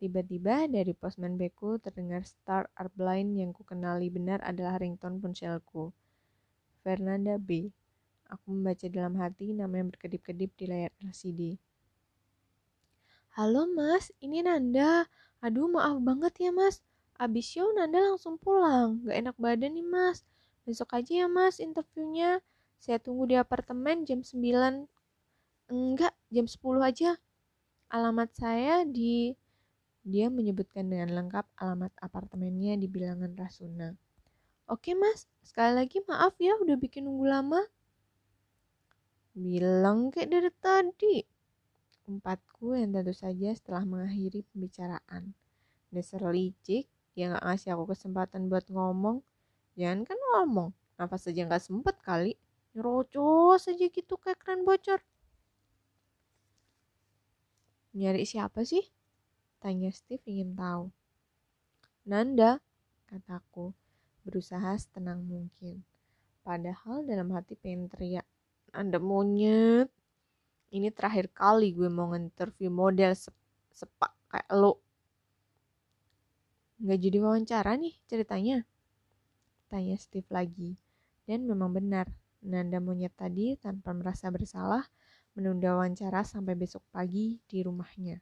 Tiba-tiba 0.02 0.66
dari 0.66 0.98
postman 0.98 1.38
beku 1.38 1.78
terdengar 1.78 2.26
Star 2.26 2.66
Art 2.74 2.90
Blind 2.98 3.38
yang 3.38 3.54
kukenali 3.54 4.10
benar 4.10 4.42
adalah 4.42 4.82
ringtone 4.82 5.22
ponselku. 5.22 5.94
Fernanda 6.82 7.38
B. 7.38 7.70
Aku 8.34 8.50
membaca 8.50 8.90
dalam 8.90 9.14
hati 9.22 9.54
nama 9.54 9.78
yang 9.78 9.94
berkedip-kedip 9.94 10.50
di 10.58 10.66
layar 10.66 10.90
LCD. 11.06 11.62
Halo 13.38 13.70
mas, 13.70 14.10
ini 14.26 14.42
Nanda. 14.42 15.06
Aduh 15.38 15.70
maaf 15.70 16.02
banget 16.02 16.50
ya 16.50 16.50
mas. 16.50 16.82
Abis 17.22 17.46
show 17.46 17.70
Nanda 17.78 18.02
langsung 18.02 18.42
pulang. 18.42 19.06
Gak 19.06 19.22
enak 19.22 19.38
badan 19.38 19.78
nih 19.78 19.86
mas. 19.86 20.26
Besok 20.66 20.98
aja 20.98 21.26
ya 21.26 21.28
mas 21.30 21.62
interviewnya. 21.62 22.42
Saya 22.82 22.98
tunggu 22.98 23.30
di 23.30 23.38
apartemen 23.38 24.02
jam 24.02 24.26
9. 24.26 24.90
Enggak, 25.66 26.14
jam 26.30 26.46
10 26.46 26.62
aja. 26.86 27.18
Alamat 27.90 28.30
saya 28.38 28.86
di... 28.86 29.34
Dia 30.06 30.30
menyebutkan 30.30 30.86
dengan 30.86 31.10
lengkap 31.18 31.50
alamat 31.58 31.90
apartemennya 31.98 32.78
di 32.78 32.86
bilangan 32.86 33.34
Rasuna. 33.34 33.90
Oke 34.70 34.94
mas, 34.94 35.26
sekali 35.42 35.74
lagi 35.74 35.98
maaf 36.06 36.38
ya 36.38 36.54
udah 36.62 36.78
bikin 36.78 37.10
nunggu 37.10 37.26
lama. 37.26 37.62
Bilang 39.34 40.14
kayak 40.14 40.30
dari 40.30 40.52
tadi. 40.62 41.18
Umpatku 42.06 42.78
yang 42.78 42.94
tentu 42.94 43.18
saja 43.18 43.50
setelah 43.58 43.82
mengakhiri 43.82 44.46
pembicaraan. 44.54 45.34
Dasar 45.90 46.22
licik, 46.30 46.86
dia 47.18 47.26
gak 47.34 47.42
ngasih 47.42 47.74
aku 47.74 47.98
kesempatan 47.98 48.46
buat 48.46 48.70
ngomong. 48.70 49.26
Jangan 49.74 50.06
kan 50.06 50.18
ngomong, 50.22 50.70
nafas 51.02 51.26
saja 51.26 51.50
gak 51.50 51.66
sempet 51.66 51.98
kali. 52.06 52.38
Nyerocos 52.78 53.66
aja 53.66 53.86
gitu 53.90 54.22
kayak 54.22 54.38
keren 54.38 54.62
bocor. 54.62 55.02
Nyari 57.96 58.28
siapa 58.28 58.68
sih? 58.68 58.84
Tanya 59.64 59.88
Steve 59.96 60.22
ingin 60.28 60.52
tahu. 60.52 60.92
Nanda, 62.06 62.60
kataku, 63.08 63.72
berusaha 64.28 64.76
setenang 64.76 65.24
mungkin. 65.24 65.80
Padahal 66.44 67.08
dalam 67.08 67.32
hati 67.32 67.56
pengen 67.56 67.88
teriak, 67.88 68.28
Nanda 68.76 69.00
monyet 69.00 69.88
ini 70.76 70.92
terakhir 70.92 71.32
kali 71.32 71.72
gue 71.72 71.88
mau 71.88 72.12
nginterview 72.12 72.68
model 72.68 73.16
sep 73.16 73.32
sepak 73.72 74.12
kayak 74.28 74.50
lo 74.52 74.84
nggak 76.84 77.00
jadi 77.00 77.18
wawancara 77.24 77.80
nih 77.80 77.96
ceritanya 78.12 78.68
Tanya 79.72 79.96
Steve 79.98 80.28
lagi. 80.30 80.78
Dan 81.26 81.50
memang 81.50 81.74
benar, 81.74 82.06
Nanda 82.46 82.78
monyet 82.78 83.16
tadi 83.18 83.58
tanpa 83.58 83.96
merasa 83.98 84.30
bersalah 84.30 84.86
menunda 85.36 85.76
wawancara 85.76 86.24
sampai 86.24 86.56
besok 86.56 86.82
pagi 86.90 87.38
di 87.46 87.60
rumahnya. 87.62 88.18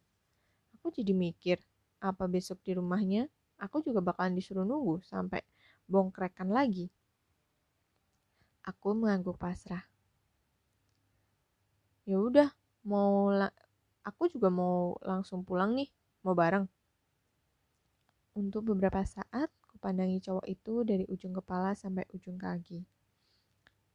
Aku 0.76 0.90
jadi 0.92 1.14
mikir, 1.16 1.62
apa 2.04 2.28
besok 2.28 2.60
di 2.66 2.76
rumahnya 2.76 3.32
aku 3.64 3.80
juga 3.80 4.04
bakalan 4.04 4.36
disuruh 4.36 4.68
nunggu 4.68 5.00
sampai 5.08 5.40
bongkrekan 5.88 6.52
lagi. 6.52 6.92
Aku 8.68 8.92
mengangguk 8.92 9.40
pasrah. 9.40 9.84
Ya 12.04 12.20
udah, 12.20 12.52
mau 12.84 13.32
aku 14.04 14.24
juga 14.28 14.52
mau 14.52 15.00
langsung 15.00 15.48
pulang 15.48 15.76
nih, 15.80 15.88
mau 16.28 16.36
bareng. 16.36 16.68
Untuk 18.36 18.68
beberapa 18.68 19.04
saat, 19.08 19.48
kupandangi 19.72 20.20
cowok 20.20 20.46
itu 20.48 20.74
dari 20.84 21.06
ujung 21.08 21.32
kepala 21.32 21.76
sampai 21.76 22.04
ujung 22.12 22.36
kaki. 22.36 22.84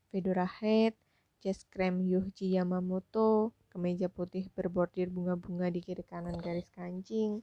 Fedora 0.08 0.48
head, 0.48 0.96
jas 1.38 1.62
krem 1.70 2.02
Yuji 2.02 2.58
Yamamoto, 2.58 3.54
kemeja 3.70 4.10
putih 4.10 4.50
berbordir 4.52 5.06
bunga-bunga 5.12 5.70
di 5.70 5.78
kiri 5.78 6.02
kanan 6.02 6.34
garis 6.42 6.66
kancing, 6.74 7.42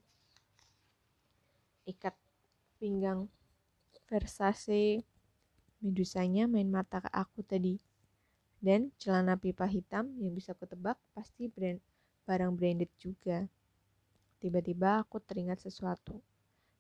ikat 1.88 2.16
pinggang 2.80 3.32
Versace, 4.06 5.02
medusanya 5.82 6.46
main 6.46 6.70
mata 6.70 7.02
ke 7.02 7.10
aku 7.10 7.42
tadi, 7.42 7.82
dan 8.62 8.94
celana 9.02 9.34
pipa 9.34 9.66
hitam 9.66 10.14
yang 10.22 10.38
bisa 10.38 10.54
kutebak 10.54 11.02
pasti 11.18 11.50
brand 11.50 11.82
barang 12.30 12.54
branded 12.54 12.92
juga. 13.02 13.50
Tiba-tiba 14.38 15.02
aku 15.02 15.18
teringat 15.26 15.58
sesuatu. 15.66 16.22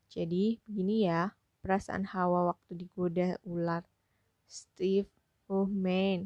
Jadi, 0.06 0.62
begini 0.70 1.10
ya, 1.10 1.34
perasaan 1.66 2.06
Hawa 2.06 2.54
waktu 2.54 2.86
digoda 2.86 3.42
ular. 3.42 3.82
Steve 4.46 5.10
Oh 5.46 5.70
man, 5.70 6.26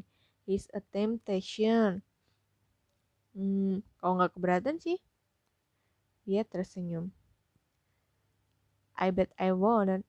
he's 0.50 0.66
a 0.74 0.82
temptation. 0.90 2.02
Hmm, 3.30 3.86
kalau 4.02 4.18
nggak 4.18 4.34
keberatan 4.34 4.82
sih. 4.82 4.98
Dia 6.26 6.42
tersenyum. 6.42 7.14
I 8.98 9.14
bet 9.14 9.30
I 9.38 9.54
won't. 9.54 10.02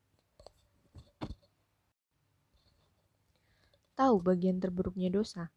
Tahu 3.93 4.17
bagian 4.25 4.57
terburuknya 4.57 5.13
dosa. 5.13 5.53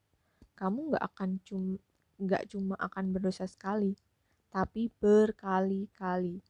Kamu 0.53 0.93
nggak 0.93 1.05
akan 1.17 1.41
cuma 1.41 1.81
nggak 2.21 2.53
cuma 2.53 2.77
akan 2.79 3.11
berdosa 3.11 3.49
sekali, 3.49 3.97
tapi 4.53 4.93
berkali-kali. 5.01 6.45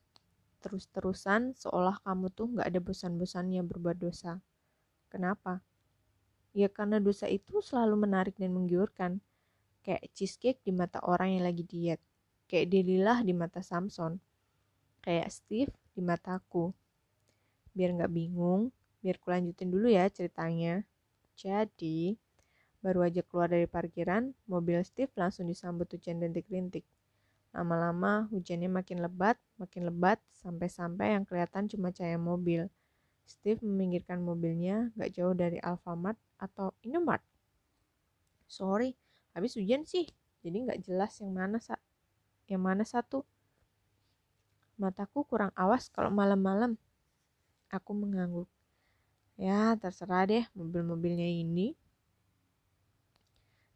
Terus-terusan 0.60 1.54
seolah 1.54 2.02
kamu 2.02 2.34
tuh 2.34 2.50
nggak 2.50 2.66
ada 2.66 2.80
bosan-bosannya 2.82 3.62
berbuat 3.62 3.96
dosa. 3.96 4.42
Kenapa? 5.08 5.62
Ya 6.54 6.70
karena 6.70 7.02
dosa 7.02 7.26
itu 7.26 7.58
selalu 7.58 8.06
menarik 8.06 8.38
dan 8.38 8.54
menggiurkan. 8.54 9.18
Kayak 9.82 10.06
cheesecake 10.14 10.62
di 10.62 10.70
mata 10.70 11.02
orang 11.02 11.34
yang 11.34 11.44
lagi 11.44 11.66
diet. 11.66 12.00
Kayak 12.46 12.70
Delilah 12.70 13.18
di 13.26 13.34
mata 13.34 13.60
Samson. 13.60 14.22
Kayak 15.02 15.34
Steve 15.34 15.74
di 15.92 16.00
mataku. 16.00 16.70
Biar 17.74 17.90
nggak 17.98 18.14
bingung, 18.14 18.70
biar 19.02 19.18
kulanjutin 19.18 19.68
dulu 19.74 19.90
ya 19.90 20.06
ceritanya. 20.08 20.86
Jadi, 21.34 22.14
baru 22.78 23.10
aja 23.10 23.26
keluar 23.26 23.50
dari 23.50 23.66
parkiran, 23.66 24.30
mobil 24.46 24.78
Steve 24.86 25.10
langsung 25.18 25.50
disambut 25.50 25.90
hujan 25.90 26.22
rintik-rintik. 26.22 26.86
Lama-lama 27.50 28.30
hujannya 28.30 28.70
makin 28.70 29.02
lebat, 29.02 29.38
makin 29.58 29.90
lebat, 29.90 30.22
sampai-sampai 30.38 31.18
yang 31.18 31.26
kelihatan 31.26 31.66
cuma 31.66 31.90
cahaya 31.90 32.18
mobil. 32.18 32.70
Steve 33.24 33.58
meminggirkan 33.64 34.20
mobilnya 34.20 34.92
gak 34.94 35.16
jauh 35.16 35.32
dari 35.32 35.56
Alfamart 35.64 36.20
atau 36.44 36.76
Indomart. 36.84 37.24
Sorry, 38.44 38.92
habis 39.32 39.56
hujan 39.56 39.88
sih, 39.88 40.04
jadi 40.44 40.68
gak 40.68 40.80
jelas 40.84 41.16
yang 41.24 41.32
mana 41.32 41.56
sa 41.56 41.80
yang 42.44 42.60
mana 42.60 42.84
satu. 42.84 43.24
Mataku 44.76 45.24
kurang 45.24 45.54
awas 45.56 45.88
kalau 45.88 46.12
malam-malam. 46.12 46.76
Aku 47.72 47.96
mengangguk. 47.96 48.50
Ya, 49.34 49.74
terserah 49.80 50.28
deh 50.28 50.44
mobil-mobilnya 50.54 51.26
ini. 51.26 51.74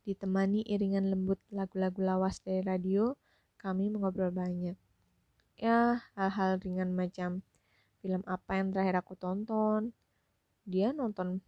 Ditemani 0.07 0.63
iringan 0.65 1.11
lembut 1.11 1.41
lagu-lagu 1.51 2.01
lawas 2.01 2.41
dari 2.41 2.63
radio, 2.63 3.13
kami 3.59 3.91
mengobrol 3.91 4.31
banyak. 4.31 4.79
Ya, 5.59 6.07
hal-hal 6.15 6.63
ringan 6.63 6.95
macam 6.95 7.43
film 7.99 8.23
apa 8.25 8.63
yang 8.63 8.71
terakhir 8.71 9.03
aku 9.03 9.19
tonton. 9.19 9.91
Dia 10.63 10.95
nonton 10.95 11.43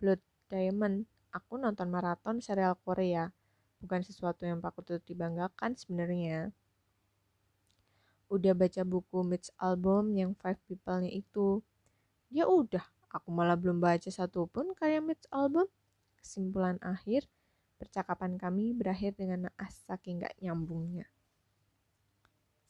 Blood 0.00 0.20
Diamond. 0.50 1.06
Aku 1.30 1.56
nonton 1.62 1.86
maraton 1.94 2.42
serial 2.42 2.74
Korea. 2.82 3.30
Bukan 3.78 4.02
sesuatu 4.02 4.42
yang 4.42 4.58
patut 4.58 4.98
dibanggakan 5.06 5.78
sebenarnya. 5.78 6.50
Udah 8.26 8.54
baca 8.54 8.82
buku 8.82 9.22
Mitch 9.22 9.54
album 9.58 10.14
yang 10.18 10.34
Five 10.34 10.58
People-nya 10.66 11.10
itu. 11.10 11.62
Ya 12.30 12.46
udah, 12.46 12.82
aku 13.10 13.30
malah 13.30 13.54
belum 13.54 13.78
baca 13.78 14.10
satupun 14.10 14.74
karya 14.74 14.98
Mitch 14.98 15.26
album. 15.30 15.66
Kesimpulan 16.18 16.78
akhir, 16.82 17.26
percakapan 17.80 18.36
kami 18.36 18.76
berakhir 18.76 19.16
dengan 19.16 19.48
naas 19.48 19.82
saking 19.88 20.22
gak 20.22 20.36
nyambungnya. 20.38 21.08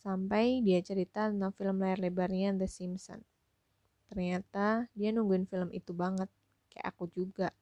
Sampai 0.01 0.65
dia 0.65 0.81
cerita 0.81 1.29
tentang 1.29 1.53
film 1.53 1.77
layar 1.85 2.01
lebarnya 2.01 2.57
The 2.57 2.65
Simpsons. 2.65 3.29
Ternyata 4.09 4.89
dia 4.97 5.13
nungguin 5.13 5.45
film 5.45 5.69
itu 5.77 5.93
banget, 5.93 6.33
kayak 6.73 6.97
aku 6.97 7.05
juga. 7.13 7.53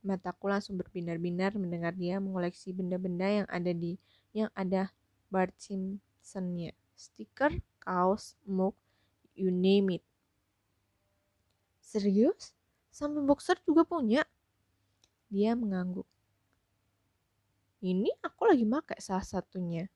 Mataku 0.00 0.48
langsung 0.48 0.80
berbinar-binar 0.80 1.52
mendengar 1.60 1.92
dia 1.92 2.16
mengoleksi 2.16 2.72
benda-benda 2.72 3.44
yang 3.44 3.48
ada 3.52 3.72
di 3.76 4.00
yang 4.32 4.48
ada 4.56 4.88
Bart 5.28 5.52
Simpsonnya. 5.60 6.72
Stiker, 6.96 7.60
kaos, 7.80 8.36
mug, 8.48 8.72
you 9.36 9.52
name 9.52 10.00
it. 10.00 10.04
Serius? 11.84 12.56
Sampai 12.88 13.24
boxer 13.24 13.56
juga 13.64 13.84
punya? 13.84 14.24
Dia 15.28 15.54
mengangguk. 15.54 16.06
Ini 17.80 18.12
aku 18.20 18.44
lagi 18.44 18.68
pakai 18.68 19.00
salah 19.00 19.24
satunya. 19.24 19.88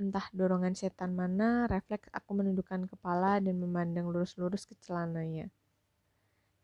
Entah 0.00 0.24
dorongan 0.32 0.72
setan 0.72 1.12
mana, 1.12 1.68
refleks 1.68 2.08
aku 2.16 2.32
menundukkan 2.40 2.88
kepala 2.88 3.44
dan 3.44 3.60
memandang 3.60 4.08
lurus-lurus 4.08 4.64
ke 4.64 4.72
celananya. 4.80 5.52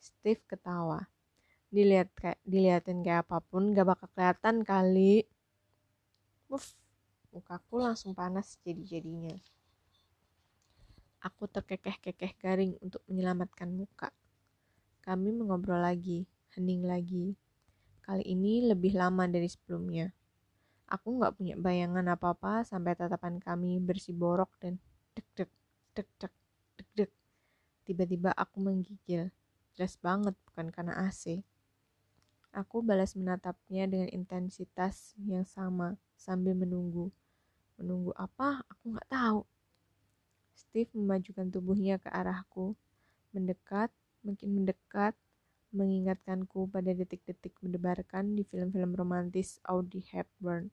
Steve 0.01 0.41
ketawa. 0.49 1.05
Dilihat 1.69 2.09
kayak 2.17 2.41
diliatin 2.49 3.05
kayak 3.05 3.29
apa 3.29 3.45
pun 3.45 3.77
gak 3.77 3.85
bakal 3.85 4.09
kelihatan 4.17 4.65
kali. 4.65 5.29
Uff, 6.49 6.73
mukaku 7.29 7.77
langsung 7.77 8.17
panas 8.17 8.57
jadi-jadinya. 8.65 9.37
Aku 11.21 11.45
terkekeh-kekeh 11.45 12.33
garing 12.41 12.73
untuk 12.81 13.05
menyelamatkan 13.05 13.69
muka. 13.69 14.09
Kami 15.05 15.29
mengobrol 15.35 15.85
lagi, 15.85 16.25
hening 16.57 16.89
lagi. 16.89 17.37
Kali 18.01 18.25
ini 18.25 18.65
lebih 18.65 18.97
lama 18.97 19.29
dari 19.29 19.51
sebelumnya. 19.51 20.09
Aku 20.89 21.21
nggak 21.21 21.37
punya 21.37 21.55
bayangan 21.61 22.17
apa-apa 22.17 22.65
sampai 22.65 22.97
tatapan 22.97 23.37
kami 23.37 23.77
borok 24.17 24.49
dan 24.57 24.81
deg-deg, 25.13 25.53
deg-deg, 25.93 26.33
deg-deg. 26.81 27.11
Tiba-tiba 27.85 28.33
aku 28.33 28.57
menggigil. 28.65 29.29
Jelas 29.77 30.01
banget, 30.01 30.33
bukan 30.49 30.73
karena 30.73 30.97
AC. 30.97 31.45
Aku 32.61 32.77
balas 32.89 33.13
menatapnya 33.21 33.85
dengan 33.93 34.09
intensitas 34.19 34.95
yang 35.33 35.45
sama 35.57 35.89
sambil 36.25 36.55
menunggu. 36.63 37.07
Menunggu 37.79 38.13
apa? 38.27 38.49
Aku 38.73 38.85
nggak 38.93 39.09
tahu. 39.17 39.41
Steve 40.61 40.91
memajukan 40.99 41.47
tubuhnya 41.55 41.97
ke 42.05 42.09
arahku, 42.21 42.67
mendekat, 43.35 43.91
makin 44.27 44.51
mendekat, 44.59 45.15
mengingatkanku 45.79 46.61
pada 46.75 46.91
detik-detik 47.01 47.55
mendebarkan 47.65 48.25
di 48.37 48.43
film-film 48.51 48.93
romantis 49.01 49.49
Audrey 49.73 50.05
Hepburn. 50.13 50.65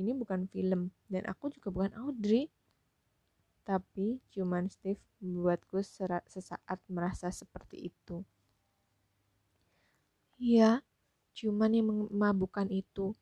Ini 0.00 0.12
bukan 0.20 0.40
film, 0.52 0.82
dan 1.12 1.24
aku 1.32 1.44
juga 1.54 1.68
bukan 1.74 1.92
Audrey. 2.04 2.44
Tapi 3.68 4.08
cuman 4.32 4.64
Steve 4.74 5.02
membuatku 5.24 5.78
sesaat 6.34 6.78
merasa 6.96 7.28
seperti 7.40 7.76
itu. 7.90 8.16
Iya, 10.38 10.82
cuman 11.38 11.70
yang 11.70 11.86
memabukkan 11.86 12.66
itu. 12.74 13.14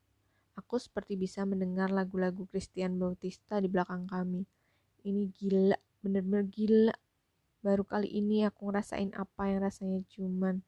Aku 0.57 0.81
seperti 0.81 1.13
bisa 1.13 1.45
mendengar 1.45 1.93
lagu-lagu 1.93 2.49
Christian 2.49 2.97
Bautista 2.97 3.61
di 3.61 3.69
belakang 3.69 4.09
kami. 4.09 4.41
Ini 5.05 5.29
gila, 5.29 5.77
bener-bener 6.01 6.49
gila. 6.49 6.95
Baru 7.61 7.85
kali 7.85 8.09
ini 8.09 8.41
aku 8.41 8.73
ngerasain 8.73 9.13
apa 9.13 9.53
yang 9.53 9.61
rasanya 9.61 10.01
cuman 10.09 10.65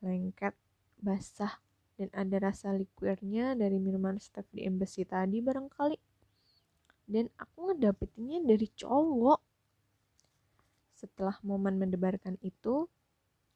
lengket, 0.00 0.56
basah, 0.96 1.60
dan 2.00 2.08
ada 2.16 2.48
rasa 2.48 2.72
liquirnya 2.72 3.52
dari 3.52 3.76
minuman 3.76 4.16
Steph 4.16 4.48
di 4.48 4.64
embassy 4.64 5.04
tadi 5.04 5.44
barangkali. 5.44 5.98
Dan 7.04 7.28
aku 7.36 7.68
ngedapetinnya 7.68 8.48
dari 8.48 8.64
cowok. 8.72 9.40
Setelah 10.96 11.36
momen 11.44 11.76
mendebarkan 11.76 12.40
itu, 12.40 12.88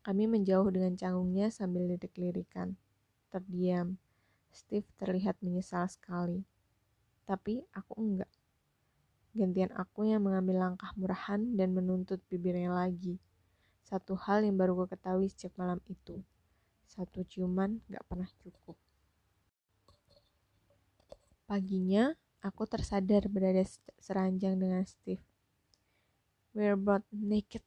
Kami 0.03 0.27
menjauh 0.27 0.67
dengan 0.75 0.99
canggungnya 0.99 1.47
sambil 1.55 1.87
lirik-lirikan. 1.87 2.75
Terdiam. 3.33 3.97
Steve 4.53 4.85
terlihat 5.01 5.41
menyesal 5.41 5.89
sekali. 5.89 6.45
Tapi 7.25 7.65
aku 7.73 7.93
enggak. 7.97 8.29
Gantian 9.33 9.73
aku 9.73 10.05
yang 10.05 10.29
mengambil 10.29 10.61
langkah 10.61 10.93
murahan 11.01 11.41
dan 11.57 11.73
menuntut 11.73 12.21
bibirnya 12.29 12.69
lagi. 12.69 13.17
Satu 13.81 14.13
hal 14.21 14.45
yang 14.45 14.61
baru 14.61 14.85
gue 14.85 14.93
ketahui 14.93 15.33
sejak 15.33 15.57
malam 15.57 15.81
itu. 15.89 16.21
Satu 16.85 17.25
ciuman 17.25 17.81
gak 17.89 18.05
pernah 18.05 18.29
cukup. 18.45 18.77
Paginya, 21.49 22.13
aku 22.45 22.69
tersadar 22.69 23.25
berada 23.33 23.65
seranjang 23.97 24.61
dengan 24.61 24.85
Steve. 24.85 25.25
We're 26.53 26.77
both 26.77 27.09
naked. 27.09 27.65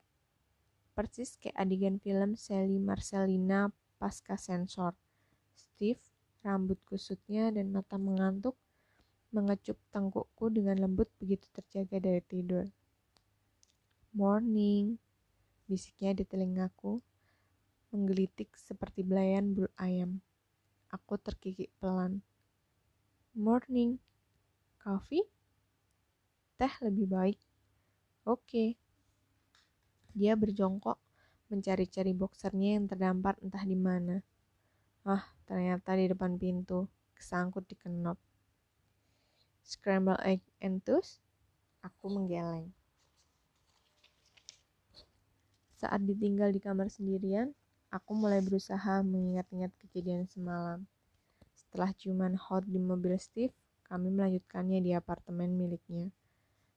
Persis 0.93 1.41
kayak 1.41 1.58
adegan 1.58 1.97
film 1.97 2.38
Sally 2.38 2.78
Marcelina 2.78 3.73
pasca 3.97 4.38
sensor. 4.38 4.93
Steve, 5.56 6.04
rambut 6.44 6.78
kusutnya 6.86 7.50
dan 7.50 7.72
mata 7.72 7.96
mengantuk, 7.96 8.60
mengecup 9.32 9.80
tengkukku 9.89 10.52
dengan 10.52 10.84
lembut 10.84 11.08
begitu 11.20 11.48
terjaga 11.56 11.98
dari 12.00 12.22
tidur. 12.24 12.68
Morning, 14.15 14.96
bisiknya 15.68 16.15
di 16.15 16.24
telingaku, 16.24 17.00
menggelitik 17.91 18.52
seperti 18.56 19.04
belayan 19.04 19.56
bulu 19.56 19.72
ayam. 19.80 20.20
Aku 20.91 21.20
terkikik 21.20 21.72
pelan. 21.80 22.24
Morning, 23.36 24.00
coffee? 24.80 25.28
Teh 26.56 26.72
lebih 26.80 27.08
baik. 27.12 27.39
Oke. 28.24 28.39
Okay. 28.39 28.70
Dia 30.15 30.39
berjongkok, 30.39 30.96
mencari-cari 31.52 32.15
boxernya 32.15 32.80
yang 32.80 32.88
terdampar 32.88 33.36
entah 33.44 33.68
di 33.68 33.76
mana. 33.76 34.24
Ah, 35.06 35.22
ternyata 35.46 35.94
di 35.94 36.10
depan 36.10 36.41
pintu, 36.41 36.89
kesangkut 37.13 37.70
di 37.70 37.78
kenop 37.78 38.18
scramble 39.65 40.22
egg 40.22 40.46
and 40.62 40.78
toast, 40.86 41.18
aku 41.82 42.06
menggeleng. 42.13 42.70
Saat 45.82 46.06
ditinggal 46.06 46.54
di 46.54 46.62
kamar 46.62 46.94
sendirian, 46.94 47.50
aku 47.89 48.13
mulai 48.13 48.46
berusaha 48.46 49.02
mengingat-ingat 49.02 49.74
kejadian 49.82 50.30
semalam. 50.30 50.86
Setelah 51.58 51.89
ciuman 51.98 52.38
hot 52.38 52.70
di 52.70 52.78
mobil 52.78 53.18
Steve, 53.18 53.58
kami 53.89 54.13
melanjutkannya 54.13 54.86
di 54.86 54.94
apartemen 54.94 55.58
miliknya. 55.58 56.13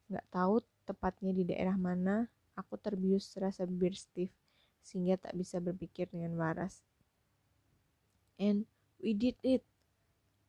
Gak 0.08 0.24
tahu 0.32 0.64
tepatnya 0.88 1.36
di 1.36 1.44
daerah 1.44 1.76
mana, 1.76 2.24
aku 2.56 2.80
terbius 2.80 3.36
rasa 3.36 3.68
bibir 3.68 3.92
Steve, 3.92 4.32
sehingga 4.80 5.20
tak 5.20 5.36
bisa 5.36 5.60
berpikir 5.60 6.08
dengan 6.08 6.32
waras. 6.40 6.87
And 8.38 8.70
we 9.02 9.12
did 9.12 9.34
it. 9.42 9.66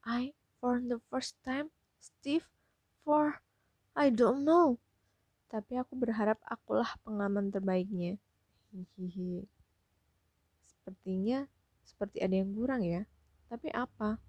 I, 0.06 0.38
for 0.62 0.78
the 0.80 1.02
first 1.10 1.36
time, 1.42 1.74
Steve 2.00 2.46
for 3.04 3.42
I 3.98 4.14
don't 4.14 4.46
know. 4.46 4.78
Tapi 5.50 5.82
aku 5.82 5.98
berharap 5.98 6.38
akulah 6.46 6.94
pengaman 7.02 7.50
terbaiknya. 7.50 8.22
Hihihi. 8.70 9.50
Sepertinya 10.62 11.50
seperti 11.82 12.22
ada 12.22 12.38
yang 12.38 12.54
kurang 12.54 12.86
ya. 12.86 13.10
Tapi 13.50 13.74
apa? 13.74 14.22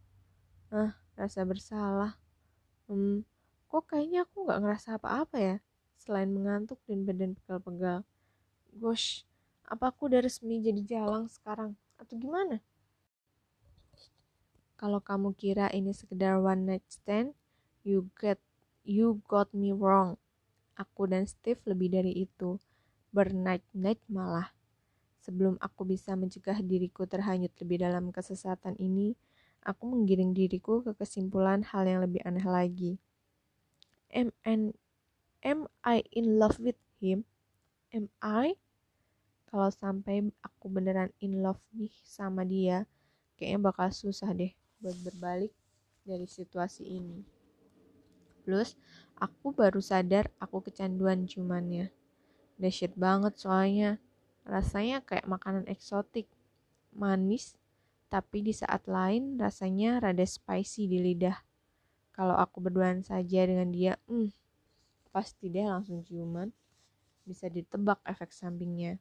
Ah, 0.72 0.96
rasa 1.12 1.44
bersalah. 1.44 2.16
Hmm, 2.88 3.28
kok 3.68 3.84
kayaknya 3.92 4.24
aku 4.24 4.48
nggak 4.48 4.60
ngerasa 4.64 4.96
apa-apa 4.96 5.36
ya? 5.36 5.56
Selain 6.00 6.32
mengantuk 6.32 6.80
dan 6.88 7.04
badan 7.04 7.36
pegal-pegal. 7.36 8.00
Gosh, 8.72 9.28
apa 9.68 9.92
aku 9.92 10.08
udah 10.08 10.24
resmi 10.24 10.64
jadi 10.64 10.80
jalang 10.82 11.28
sekarang? 11.28 11.76
Atau 12.00 12.16
gimana? 12.16 12.64
Kalau 14.80 15.04
kamu 15.04 15.36
kira 15.36 15.68
ini 15.76 15.92
sekedar 15.92 16.40
one 16.40 16.64
night 16.64 16.86
stand, 16.88 17.36
You 17.84 18.08
get 18.16 18.40
you 18.80 19.20
got 19.28 19.52
me 19.52 19.76
wrong. 19.76 20.16
Aku 20.72 21.04
dan 21.04 21.28
Steve 21.28 21.60
lebih 21.68 21.92
dari 21.92 22.16
itu. 22.16 22.56
Bernight-night 23.12 24.00
malah. 24.08 24.56
Sebelum 25.20 25.60
aku 25.60 25.84
bisa 25.84 26.16
mencegah 26.16 26.64
diriku 26.64 27.04
terhanyut 27.04 27.52
lebih 27.60 27.84
dalam 27.84 28.08
kesesatan 28.08 28.72
ini, 28.80 29.16
aku 29.60 29.84
menggiring 29.84 30.32
diriku 30.32 30.80
ke 30.80 30.96
kesimpulan 30.96 31.60
hal 31.60 31.84
yang 31.84 32.00
lebih 32.00 32.24
aneh 32.24 32.48
lagi. 32.48 32.96
Am, 34.08 34.32
and, 34.48 34.72
am 35.44 35.68
I 35.84 36.08
in 36.08 36.40
love 36.40 36.56
with 36.56 36.80
him? 37.04 37.28
Am 37.92 38.08
I? 38.24 38.56
Kalau 39.44 39.68
sampai 39.68 40.32
aku 40.40 40.72
beneran 40.72 41.12
in 41.20 41.44
love 41.44 41.60
nih 41.76 41.92
sama 42.00 42.48
dia, 42.48 42.88
kayaknya 43.36 43.60
bakal 43.60 43.92
susah 43.92 44.32
deh 44.32 44.56
buat 44.80 44.96
berbalik 45.04 45.52
dari 46.04 46.24
situasi 46.24 46.84
ini. 46.88 47.20
Plus, 48.42 48.74
aku 49.20 49.52
baru 49.52 49.78
sadar 49.84 50.32
aku 50.40 50.64
kecanduan 50.64 51.28
ciumannya. 51.28 51.92
Dahsyat 52.56 52.96
banget 52.96 53.36
soalnya. 53.36 54.00
Rasanya 54.48 55.04
kayak 55.04 55.28
makanan 55.28 55.68
eksotik. 55.68 56.26
Manis, 56.90 57.54
tapi 58.10 58.42
di 58.42 58.50
saat 58.50 58.90
lain 58.90 59.38
rasanya 59.38 60.02
rada 60.02 60.26
spicy 60.26 60.90
di 60.90 60.98
lidah. 60.98 61.38
Kalau 62.10 62.34
aku 62.34 62.58
berduaan 62.58 63.06
saja 63.06 63.46
dengan 63.46 63.70
dia, 63.70 63.94
hmm, 64.10 64.34
pasti 65.14 65.46
deh 65.46 65.62
langsung 65.62 66.02
ciuman. 66.02 66.50
Bisa 67.22 67.46
ditebak 67.46 68.02
efek 68.02 68.34
sampingnya. 68.34 68.98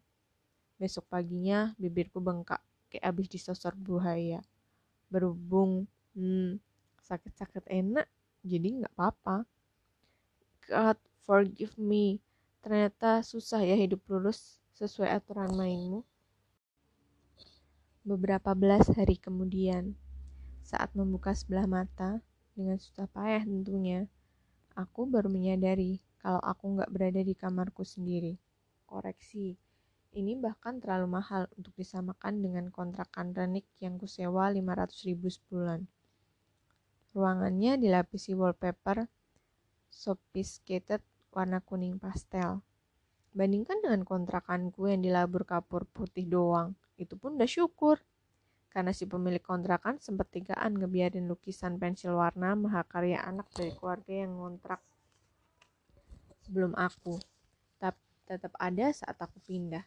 Besok 0.78 1.10
paginya 1.10 1.74
bibirku 1.82 2.22
bengkak 2.22 2.62
kayak 2.94 3.10
abis 3.10 3.28
disosor 3.34 3.74
buaya. 3.74 4.46
Berhubung, 5.10 5.90
hmm, 6.14 6.62
sakit-sakit 7.04 7.66
enak, 7.66 8.06
jadi 8.46 8.82
nggak 8.82 8.94
apa-apa. 8.96 9.44
God 10.70 10.98
forgive 11.26 11.74
me. 11.82 12.22
Ternyata 12.62 13.26
susah 13.26 13.66
ya 13.66 13.74
hidup 13.74 14.06
lurus 14.06 14.62
sesuai 14.78 15.10
aturan 15.10 15.52
mainmu. 15.58 16.06
Beberapa 18.06 18.56
belas 18.56 18.88
hari 18.94 19.20
kemudian 19.20 19.98
saat 20.64 20.94
membuka 20.94 21.34
sebelah 21.34 21.66
mata 21.66 22.22
dengan 22.54 22.78
susah 22.78 23.10
payah 23.10 23.42
tentunya 23.42 24.06
aku 24.78 25.10
baru 25.10 25.28
menyadari 25.28 26.00
kalau 26.22 26.40
aku 26.44 26.78
nggak 26.78 26.92
berada 26.92 27.22
di 27.24 27.34
kamarku 27.34 27.82
sendiri. 27.82 28.38
Koreksi 28.86 29.58
ini 30.18 30.34
bahkan 30.34 30.82
terlalu 30.82 31.22
mahal 31.22 31.46
untuk 31.54 31.74
disamakan 31.78 32.42
dengan 32.42 32.74
kontrakan 32.74 33.32
renik 33.32 33.70
yang 33.78 34.02
kusewa 34.02 34.50
500 34.50 35.06
ribu 35.06 35.30
sebulan. 35.30 35.86
Ruangannya 37.14 37.78
dilapisi 37.78 38.34
wallpaper 38.34 39.06
sophisticated 39.90 41.02
warna 41.30 41.62
kuning 41.62 42.02
pastel. 42.02 42.66
Bandingkan 43.34 43.86
dengan 43.86 44.02
kontrakanku 44.02 44.90
yang 44.90 45.06
dilabur 45.06 45.46
kapur 45.46 45.86
putih 45.86 46.26
doang, 46.26 46.74
itu 46.98 47.14
pun 47.14 47.38
udah 47.38 47.50
syukur. 47.50 48.02
Karena 48.70 48.94
si 48.94 49.10
pemilik 49.10 49.42
kontrakan 49.42 49.98
sempat 49.98 50.30
tigaan 50.30 50.78
ngebiarin 50.78 51.26
lukisan 51.26 51.82
pensil 51.82 52.14
warna 52.18 52.54
mahakarya 52.54 53.22
anak 53.26 53.50
dari 53.54 53.74
keluarga 53.74 54.14
yang 54.14 54.38
ngontrak 54.38 54.82
sebelum 56.46 56.74
aku. 56.78 57.18
Tetap 58.30 58.54
ada 58.62 58.94
saat 58.94 59.18
aku 59.18 59.42
pindah. 59.42 59.82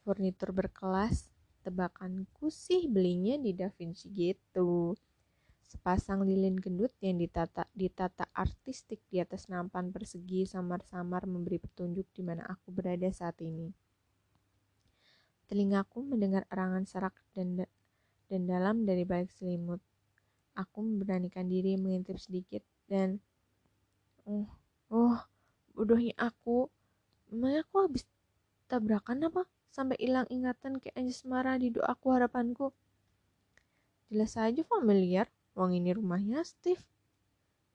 Furnitur 0.00 0.56
berkelas, 0.56 1.28
tebakanku 1.60 2.48
sih 2.48 2.88
belinya 2.88 3.36
di 3.36 3.52
Da 3.52 3.68
Vinci 3.68 4.08
gitu. 4.08 4.96
Sepasang 5.60 6.26
lilin 6.26 6.58
gendut 6.58 6.90
yang 6.98 7.20
ditata, 7.20 7.68
ditata 7.76 8.26
artistik 8.34 8.98
di 9.06 9.22
atas 9.22 9.46
nampan 9.46 9.94
persegi 9.94 10.48
samar-samar 10.48 11.30
memberi 11.30 11.62
petunjuk 11.62 12.10
di 12.10 12.26
mana 12.26 12.42
aku 12.48 12.74
berada 12.74 13.06
saat 13.12 13.38
ini. 13.44 13.70
Telingaku 15.46 16.02
mendengar 16.02 16.48
erangan 16.50 16.88
serak 16.88 17.14
dan, 17.36 17.68
dan 18.26 18.42
dalam 18.48 18.82
dari 18.82 19.06
balik 19.06 19.30
selimut. 19.30 19.78
Aku 20.58 20.82
memberanikan 20.82 21.46
diri 21.46 21.78
mengintip 21.78 22.18
sedikit 22.18 22.66
dan 22.90 23.22
oh, 24.26 24.50
oh, 24.90 25.22
bodohnya 25.76 26.16
aku. 26.18 26.66
Memangnya 27.30 27.62
aku 27.62 27.76
habis 27.86 28.02
tabrakan 28.66 29.30
apa? 29.30 29.46
Sampai 29.70 29.94
hilang 30.02 30.26
ingatan 30.26 30.82
kayak 30.82 30.98
Anjis 30.98 31.22
marah 31.22 31.54
di 31.54 31.70
doaku 31.70 32.10
harapanku. 32.10 32.74
Jelas 34.10 34.34
saja 34.34 34.66
familiar, 34.66 35.30
Wong 35.54 35.78
ini 35.78 35.94
rumahnya 35.94 36.42
Steve. 36.42 36.82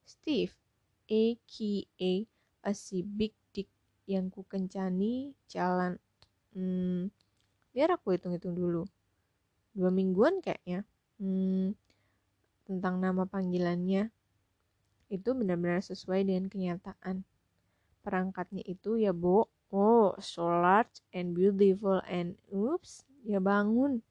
Steve, 0.03 0.51
a.k.a. 1.07 2.11
a 2.65 2.71
si 2.75 2.99
big 3.01 3.31
dick 3.55 3.71
yang 4.05 4.27
ku 4.27 4.43
kencani 4.43 5.31
jalan. 5.47 5.95
Hmm, 6.51 7.07
biar 7.71 7.95
aku 7.95 8.13
hitung-hitung 8.13 8.53
dulu. 8.53 8.83
Dua 9.71 9.87
mingguan 9.87 10.43
kayaknya. 10.43 10.83
Hmm, 11.15 11.71
tentang 12.67 12.99
nama 12.99 13.23
panggilannya. 13.23 14.11
Itu 15.07 15.31
benar-benar 15.31 15.79
sesuai 15.79 16.27
dengan 16.27 16.51
kenyataan. 16.51 17.23
Perangkatnya 18.03 18.61
itu 18.67 18.99
ya, 18.99 19.15
Bo, 19.15 19.47
Oh, 19.73 20.13
so 20.21 20.45
large 20.45 21.01
and 21.09 21.33
beautiful 21.33 21.97
and 22.05 22.37
oops, 22.53 23.01
dia 23.25 23.41
bangun. 23.41 24.05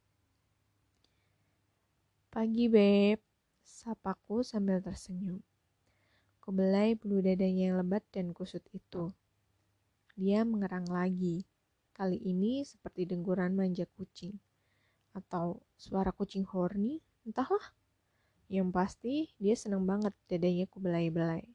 Pagi, 2.35 2.67
Beb. 2.67 3.23
Sapaku 3.63 4.43
sambil 4.43 4.83
tersenyum. 4.83 5.39
Kubelai 6.43 6.99
bulu 6.99 7.23
dadanya 7.23 7.71
yang 7.71 7.77
lebat 7.79 8.03
dan 8.11 8.35
kusut 8.35 8.67
itu. 8.75 9.15
Dia 10.19 10.43
mengerang 10.43 10.91
lagi. 10.91 11.47
Kali 11.95 12.19
ini 12.19 12.67
seperti 12.67 13.07
dengkuran 13.07 13.55
manja 13.55 13.87
kucing. 13.95 14.35
Atau 15.15 15.63
suara 15.79 16.11
kucing 16.11 16.43
horny, 16.43 16.99
entahlah. 17.23 17.71
Yang 18.51 18.69
pasti 18.75 19.15
dia 19.39 19.55
senang 19.55 19.87
banget 19.87 20.11
dadanya 20.27 20.67
kubelai-belai. 20.67 21.47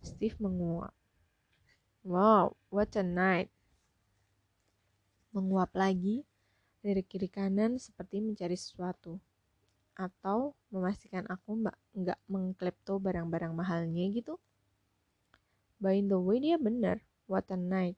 Steve 0.00 0.40
menguap. 0.40 0.96
Wow, 2.04 2.52
what 2.68 2.92
a 3.00 3.04
night. 3.04 3.48
Menguap 5.32 5.72
lagi 5.72 6.20
dari 6.84 7.00
kiri 7.00 7.32
kanan 7.32 7.80
seperti 7.80 8.20
mencari 8.20 8.60
sesuatu. 8.60 9.16
Atau 9.96 10.52
memastikan 10.68 11.24
aku 11.32 11.64
mbak 11.64 11.72
nggak 11.96 12.20
mengklepto 12.28 13.00
barang-barang 13.00 13.56
mahalnya 13.56 14.04
gitu. 14.12 14.36
By 15.80 16.04
the 16.04 16.20
way 16.20 16.44
dia 16.44 16.60
benar, 16.60 17.00
what 17.24 17.48
a 17.48 17.56
night. 17.56 17.96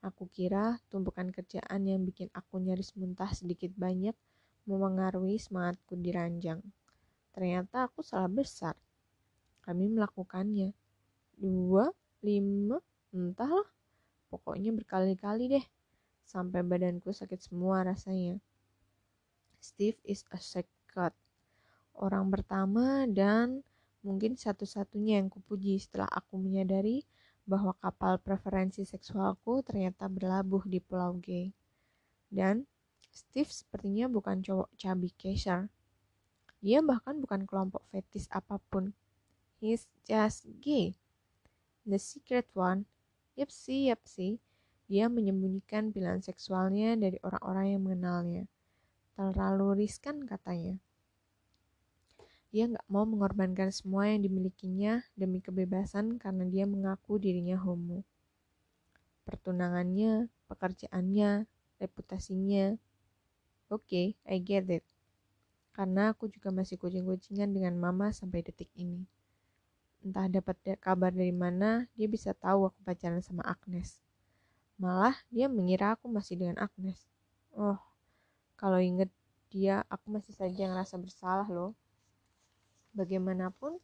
Aku 0.00 0.32
kira 0.32 0.80
tumpukan 0.88 1.28
kerjaan 1.28 1.84
yang 1.84 2.08
bikin 2.08 2.32
aku 2.32 2.56
nyaris 2.56 2.96
muntah 2.96 3.36
sedikit 3.36 3.68
banyak 3.76 4.16
memengaruhi 4.64 5.36
semangatku 5.36 5.92
di 6.00 6.08
ranjang. 6.08 6.64
Ternyata 7.36 7.84
aku 7.84 8.00
salah 8.00 8.32
besar. 8.32 8.80
Kami 9.60 9.92
melakukannya. 9.92 10.72
Dua, 11.36 11.92
lima, 12.24 12.80
entahlah 13.14 13.66
pokoknya 14.30 14.74
berkali-kali 14.74 15.58
deh 15.58 15.66
sampai 16.26 16.66
badanku 16.66 17.14
sakit 17.14 17.38
semua 17.38 17.86
rasanya 17.86 18.42
Steve 19.62 19.98
is 20.02 20.26
a 20.34 20.38
secret 20.38 21.14
orang 21.94 22.30
pertama 22.30 23.06
dan 23.06 23.62
mungkin 24.02 24.38
satu-satunya 24.38 25.18
yang 25.22 25.30
kupuji 25.30 25.78
setelah 25.78 26.10
aku 26.10 26.38
menyadari 26.38 27.06
bahwa 27.46 27.74
kapal 27.78 28.18
preferensi 28.18 28.82
seksualku 28.82 29.62
ternyata 29.62 30.10
berlabuh 30.10 30.66
di 30.66 30.82
pulau 30.82 31.14
gay 31.18 31.54
dan 32.30 32.66
Steve 33.16 33.48
sepertinya 33.48 34.12
bukan 34.12 34.44
cowok 34.44 34.68
cabi 34.76 35.08
Kesher. 35.16 35.72
Dia 36.60 36.84
bahkan 36.84 37.16
bukan 37.16 37.48
kelompok 37.48 37.88
fetis 37.88 38.28
apa 38.28 38.60
pun. 38.68 38.92
He's 39.56 39.88
just 40.04 40.44
gay. 40.60 41.00
The 41.88 41.96
secret 41.96 42.44
one 42.52 42.84
Yap 43.36 43.52
sih, 43.52 43.92
yap 43.92 44.00
sih. 44.08 44.40
Dia 44.88 45.12
menyembunyikan 45.12 45.92
pilihan 45.92 46.24
seksualnya 46.24 46.96
dari 46.96 47.20
orang-orang 47.20 47.66
yang 47.76 47.82
mengenalnya. 47.84 48.44
Terlalu 49.12 49.84
riskan 49.84 50.24
katanya. 50.24 50.80
Dia 52.48 52.64
nggak 52.72 52.88
mau 52.88 53.04
mengorbankan 53.04 53.68
semua 53.68 54.08
yang 54.08 54.24
dimilikinya 54.24 55.04
demi 55.12 55.44
kebebasan 55.44 56.16
karena 56.16 56.48
dia 56.48 56.64
mengaku 56.64 57.20
dirinya 57.20 57.60
homo. 57.60 58.08
Pertunangannya, 59.28 60.32
pekerjaannya, 60.48 61.44
reputasinya. 61.76 62.72
Oke, 63.68 63.84
okay, 63.84 64.06
I 64.24 64.40
get 64.40 64.64
it. 64.72 64.84
Karena 65.76 66.16
aku 66.16 66.32
juga 66.32 66.48
masih 66.48 66.80
kucing-kucingan 66.80 67.52
dengan 67.52 67.76
mama 67.76 68.16
sampai 68.16 68.40
detik 68.40 68.72
ini 68.80 69.04
entah 70.06 70.30
dapat 70.30 70.54
kabar 70.78 71.10
dari 71.10 71.34
mana, 71.34 71.90
dia 71.98 72.06
bisa 72.06 72.30
tahu 72.30 72.70
aku 72.70 72.78
pacaran 72.86 73.18
sama 73.18 73.42
Agnes. 73.42 73.98
Malah 74.78 75.18
dia 75.34 75.50
mengira 75.50 75.98
aku 75.98 76.06
masih 76.06 76.38
dengan 76.38 76.62
Agnes. 76.62 77.02
Oh, 77.58 77.74
kalau 78.54 78.78
inget 78.78 79.10
dia, 79.50 79.82
aku 79.90 80.14
masih 80.14 80.30
saja 80.30 80.70
ngerasa 80.70 80.94
bersalah 80.94 81.50
loh. 81.50 81.74
Bagaimanapun, 82.94 83.82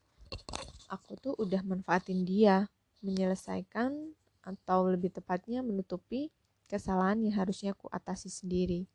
aku 0.87 1.19
tuh 1.19 1.35
udah 1.43 1.59
manfaatin 1.67 2.23
dia, 2.23 2.71
menyelesaikan 3.03 4.15
atau 4.47 4.87
lebih 4.87 5.11
tepatnya 5.11 5.67
menutupi 5.67 6.31
kesalahan 6.71 7.19
yang 7.19 7.35
harusnya 7.35 7.75
aku 7.75 7.91
atasi 7.91 8.31
sendiri. 8.31 8.87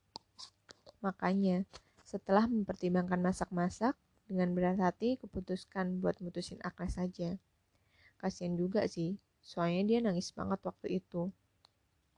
Makanya, 1.04 1.68
setelah 2.08 2.48
mempertimbangkan 2.48 3.20
masak-masak, 3.20 4.00
dengan 4.28 4.52
berat 4.52 4.78
hati, 4.78 5.16
keputuskan 5.18 6.04
buat 6.04 6.20
mutusin 6.20 6.60
Agnes 6.62 7.00
saja. 7.00 7.40
Kasian 8.20 8.60
juga 8.60 8.84
sih, 8.86 9.16
soalnya 9.40 9.82
dia 9.88 10.00
nangis 10.04 10.36
banget 10.36 10.60
waktu 10.68 11.00
itu. 11.00 11.32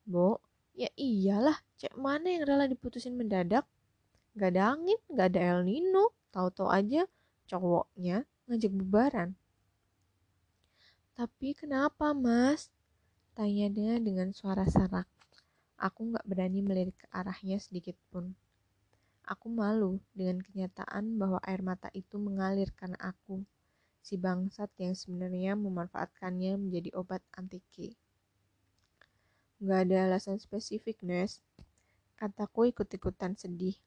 Bo, 0.10 0.41
ya 0.74 0.89
iyalah, 0.98 1.62
cek 1.78 1.93
mana 1.93 2.34
yang 2.34 2.50
rela 2.50 2.65
diputusin 2.65 3.13
mendadak? 3.13 3.63
Gak 4.34 4.58
ada 4.58 4.74
angin, 4.74 4.98
gak 5.13 5.38
ada 5.38 5.39
El 5.58 5.62
Nino, 5.69 6.12
tahu-tahu 6.34 6.69
aja 6.69 7.06
cowoknya 7.50 8.26
ngajak 8.50 8.74
bubaran. 8.74 9.30
Tapi 11.13 11.52
kenapa 11.52 12.15
mas? 12.15 12.74
Tanya 13.36 13.67
dia 13.69 14.00
dengan 14.00 14.32
suara 14.32 14.63
sarak. 14.65 15.06
Aku 15.76 16.15
gak 16.15 16.26
berani 16.26 16.63
melirik 16.63 16.95
ke 16.95 17.08
arahnya 17.12 17.60
sedikit 17.60 17.95
pun. 18.10 18.34
Aku 19.30 19.46
malu 19.46 20.02
dengan 20.18 20.42
kenyataan 20.42 21.22
bahwa 21.22 21.38
air 21.46 21.62
mata 21.62 21.94
itu 21.94 22.18
mengalir 22.18 22.74
karena 22.74 22.98
aku, 22.98 23.46
si 24.02 24.18
bangsat 24.18 24.74
yang 24.82 24.98
sebenarnya 24.98 25.54
memanfaatkannya 25.54 26.58
menjadi 26.58 26.89
obat 26.98 27.22
anti 27.38 27.62
K. 27.70 27.94
Gak 29.62 29.86
ada 29.86 30.10
alasan 30.10 30.42
spesifik, 30.42 31.06
Nes. 31.06 31.46
Kataku 32.18 32.74
ikut-ikutan 32.74 33.38
sedih. 33.38 33.78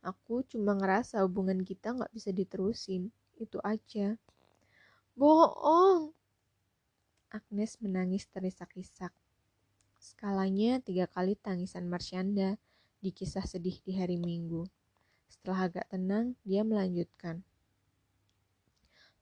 Aku 0.00 0.40
cuma 0.48 0.72
ngerasa 0.72 1.20
hubungan 1.28 1.60
kita 1.60 1.92
gak 1.92 2.08
bisa 2.16 2.32
diterusin. 2.32 3.12
Itu 3.36 3.60
aja. 3.60 4.16
Bohong! 5.12 6.16
Agnes 7.28 7.76
menangis 7.84 8.24
terisak-isak. 8.32 9.12
Skalanya 10.00 10.80
tiga 10.80 11.04
kali 11.04 11.36
tangisan 11.36 11.92
Marsyanda 11.92 12.56
di 13.00 13.10
kisah 13.12 13.44
sedih 13.44 13.78
di 13.84 13.96
hari 13.96 14.16
Minggu. 14.16 14.66
Setelah 15.26 15.70
agak 15.70 15.86
tenang, 15.90 16.38
dia 16.46 16.62
melanjutkan. 16.62 17.42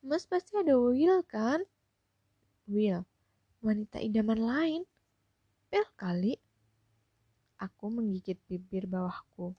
Mas 0.05 0.29
pasti 0.29 0.53
ada 0.61 0.77
Will 0.77 1.25
kan? 1.25 1.65
Will, 2.69 3.09
wanita 3.65 4.01
idaman 4.01 4.41
lain. 4.41 4.83
Pel 5.73 5.89
kali. 5.97 6.37
Aku 7.57 7.89
menggigit 7.89 8.37
bibir 8.45 8.85
bawahku, 8.85 9.57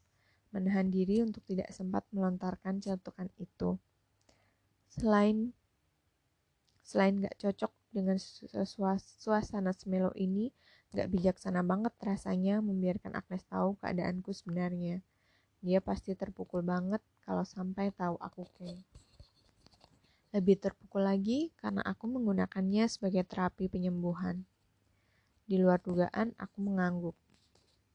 menahan 0.53 0.93
diri 0.93 1.25
untuk 1.25 1.41
tidak 1.49 1.73
sempat 1.73 2.05
melontarkan 2.13 2.77
celutukan 2.77 3.25
itu. 3.41 3.81
Selain 4.85 5.49
selain 6.85 7.17
gak 7.17 7.33
cocok 7.41 7.73
dengan 7.89 8.21
suasana 8.21 9.73
semelo 9.73 10.13
ini, 10.13 10.53
Gak 10.95 11.11
bijaksana 11.11 11.59
banget 11.59 11.91
rasanya 11.99 12.63
membiarkan 12.63 13.19
Agnes 13.19 13.43
tahu 13.51 13.75
keadaanku 13.83 14.31
sebenarnya. 14.31 15.03
Dia 15.59 15.83
pasti 15.83 16.15
terpukul 16.15 16.63
banget 16.63 17.03
kalau 17.27 17.43
sampai 17.43 17.91
tahu 17.91 18.15
aku 18.15 18.47
gay. 18.55 18.79
Lebih 20.31 20.55
terpukul 20.55 21.03
lagi 21.03 21.51
karena 21.59 21.83
aku 21.83 22.07
menggunakannya 22.07 22.87
sebagai 22.87 23.27
terapi 23.27 23.67
penyembuhan. 23.67 24.47
Di 25.43 25.59
luar 25.59 25.83
dugaan, 25.83 26.31
aku 26.39 26.57
mengangguk. 26.63 27.17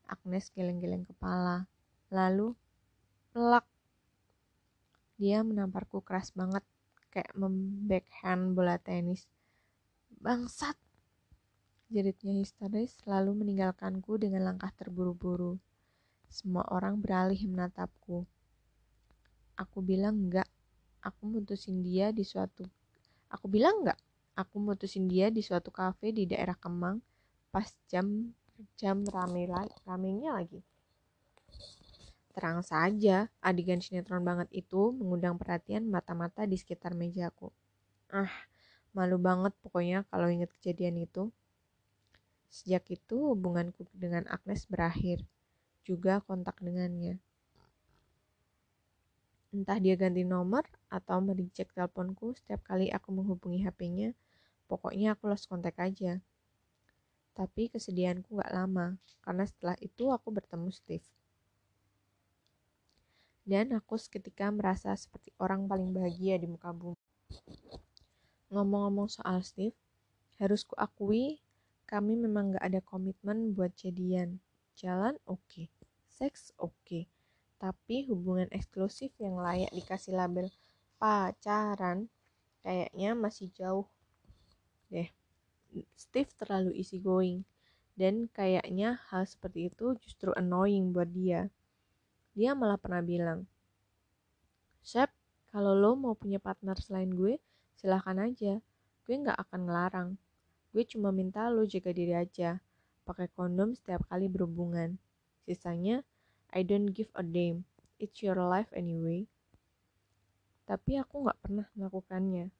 Agnes 0.05 0.53
geleng-geleng 0.53 1.09
kepala. 1.09 1.65
Lalu, 2.13 2.53
pelak. 3.33 3.65
Dia 5.17 5.41
menamparku 5.41 6.05
keras 6.05 6.37
banget, 6.37 6.65
kayak 7.09 7.33
membackhand 7.33 8.53
bola 8.53 8.77
tenis. 8.77 9.25
Bangsat, 10.21 10.77
Jeritnya 11.91 12.39
histeris 12.39 12.95
lalu 13.03 13.43
meninggalkanku 13.43 14.15
dengan 14.15 14.47
langkah 14.47 14.71
terburu-buru. 14.79 15.59
Semua 16.31 16.63
orang 16.71 17.03
beralih 17.03 17.43
menatapku. 17.51 18.23
Aku 19.59 19.83
bilang 19.83 20.15
enggak. 20.15 20.47
Aku 21.03 21.27
mutusin 21.27 21.83
dia 21.83 22.15
di 22.15 22.23
suatu 22.23 22.63
Aku 23.31 23.47
bilang 23.47 23.83
enggak. 23.83 23.99
Aku 24.39 24.63
mutusin 24.63 25.11
dia 25.11 25.35
di 25.35 25.43
suatu 25.43 25.75
kafe 25.75 26.11
di 26.11 26.31
daerah 26.31 26.55
Kemang 26.55 27.03
pas 27.51 27.67
jam 27.91 28.31
jam 28.79 29.03
rame 29.07 29.51
ramenya 29.83 30.35
lagi. 30.39 30.63
Terang 32.31 32.63
saja, 32.63 33.27
adegan 33.43 33.83
sinetron 33.83 34.23
banget 34.23 34.47
itu 34.55 34.95
mengundang 34.95 35.35
perhatian 35.35 35.91
mata-mata 35.91 36.47
di 36.47 36.55
sekitar 36.55 36.95
mejaku. 36.95 37.51
Ah, 38.11 38.31
malu 38.95 39.19
banget 39.19 39.51
pokoknya 39.63 40.07
kalau 40.07 40.31
inget 40.31 40.51
kejadian 40.59 41.03
itu. 41.03 41.35
Sejak 42.51 42.91
itu 42.91 43.31
hubunganku 43.31 43.87
dengan 43.95 44.27
Agnes 44.27 44.67
berakhir, 44.67 45.23
juga 45.87 46.19
kontak 46.19 46.59
dengannya. 46.59 47.23
Entah 49.55 49.79
dia 49.79 49.95
ganti 49.95 50.27
nomor 50.27 50.67
atau 50.91 51.23
mereject 51.23 51.75
teleponku 51.75 52.35
setiap 52.35 52.67
kali 52.67 52.91
aku 52.91 53.15
menghubungi 53.15 53.63
HP-nya, 53.63 54.19
pokoknya 54.67 55.15
aku 55.15 55.31
lost 55.31 55.47
kontak 55.47 55.79
aja. 55.79 56.19
Tapi 57.39 57.71
kesedihanku 57.71 58.43
gak 58.43 58.51
lama, 58.51 58.99
karena 59.23 59.47
setelah 59.47 59.79
itu 59.79 60.11
aku 60.11 60.35
bertemu 60.35 60.75
Steve. 60.75 61.07
Dan 63.47 63.75
aku 63.75 63.95
seketika 63.95 64.51
merasa 64.51 64.91
seperti 64.99 65.31
orang 65.39 65.71
paling 65.71 65.91
bahagia 65.95 66.35
di 66.39 66.51
muka 66.51 66.75
bumi. 66.75 66.99
Ngomong-ngomong 68.51 69.07
soal 69.11 69.43
Steve, 69.47 69.75
harus 70.39 70.63
kuakui 70.63 71.43
kami 71.91 72.15
memang 72.15 72.55
gak 72.55 72.63
ada 72.63 72.79
komitmen 72.87 73.51
buat 73.51 73.75
jadian. 73.75 74.39
Jalan 74.79 75.19
oke, 75.27 75.43
okay. 75.51 75.67
seks 76.07 76.55
oke, 76.63 76.71
okay. 76.87 77.11
tapi 77.59 78.07
hubungan 78.07 78.47
eksklusif 78.55 79.11
yang 79.19 79.35
layak 79.43 79.75
dikasih 79.75 80.15
label 80.15 80.47
pacaran 81.03 82.07
kayaknya 82.63 83.19
masih 83.19 83.51
jauh 83.51 83.91
deh. 84.87 85.11
Steve 85.99 86.31
terlalu 86.39 86.79
easy 86.79 87.03
going 87.03 87.43
dan 87.99 88.31
kayaknya 88.31 89.03
hal 89.11 89.27
seperti 89.27 89.67
itu 89.67 89.99
justru 89.99 90.31
annoying 90.39 90.95
buat 90.95 91.11
dia. 91.11 91.51
Dia 92.39 92.55
malah 92.55 92.79
pernah 92.79 93.03
bilang, 93.03 93.51
Shep, 94.81 95.11
kalau 95.51 95.75
lo 95.75 95.99
mau 95.99 96.15
punya 96.15 96.39
partner 96.39 96.79
selain 96.79 97.11
gue, 97.11 97.43
silahkan 97.75 98.17
aja. 98.23 98.63
Gue 99.03 99.15
gak 99.19 99.37
akan 99.37 99.61
ngelarang. 99.67 100.11
Gue 100.71 100.87
cuma 100.87 101.11
minta 101.11 101.51
lo 101.51 101.67
jaga 101.67 101.91
diri 101.91 102.15
aja. 102.15 102.63
Pakai 103.03 103.27
kondom 103.35 103.75
setiap 103.75 104.07
kali 104.07 104.31
berhubungan. 104.31 104.95
Sisanya, 105.43 106.07
I 106.55 106.63
don't 106.63 106.95
give 106.95 107.11
a 107.19 107.27
damn. 107.27 107.67
It's 107.99 108.23
your 108.23 108.39
life 108.39 108.71
anyway. 108.71 109.27
Tapi 110.71 111.03
aku 111.03 111.27
gak 111.27 111.43
pernah 111.43 111.67
melakukannya. 111.75 112.55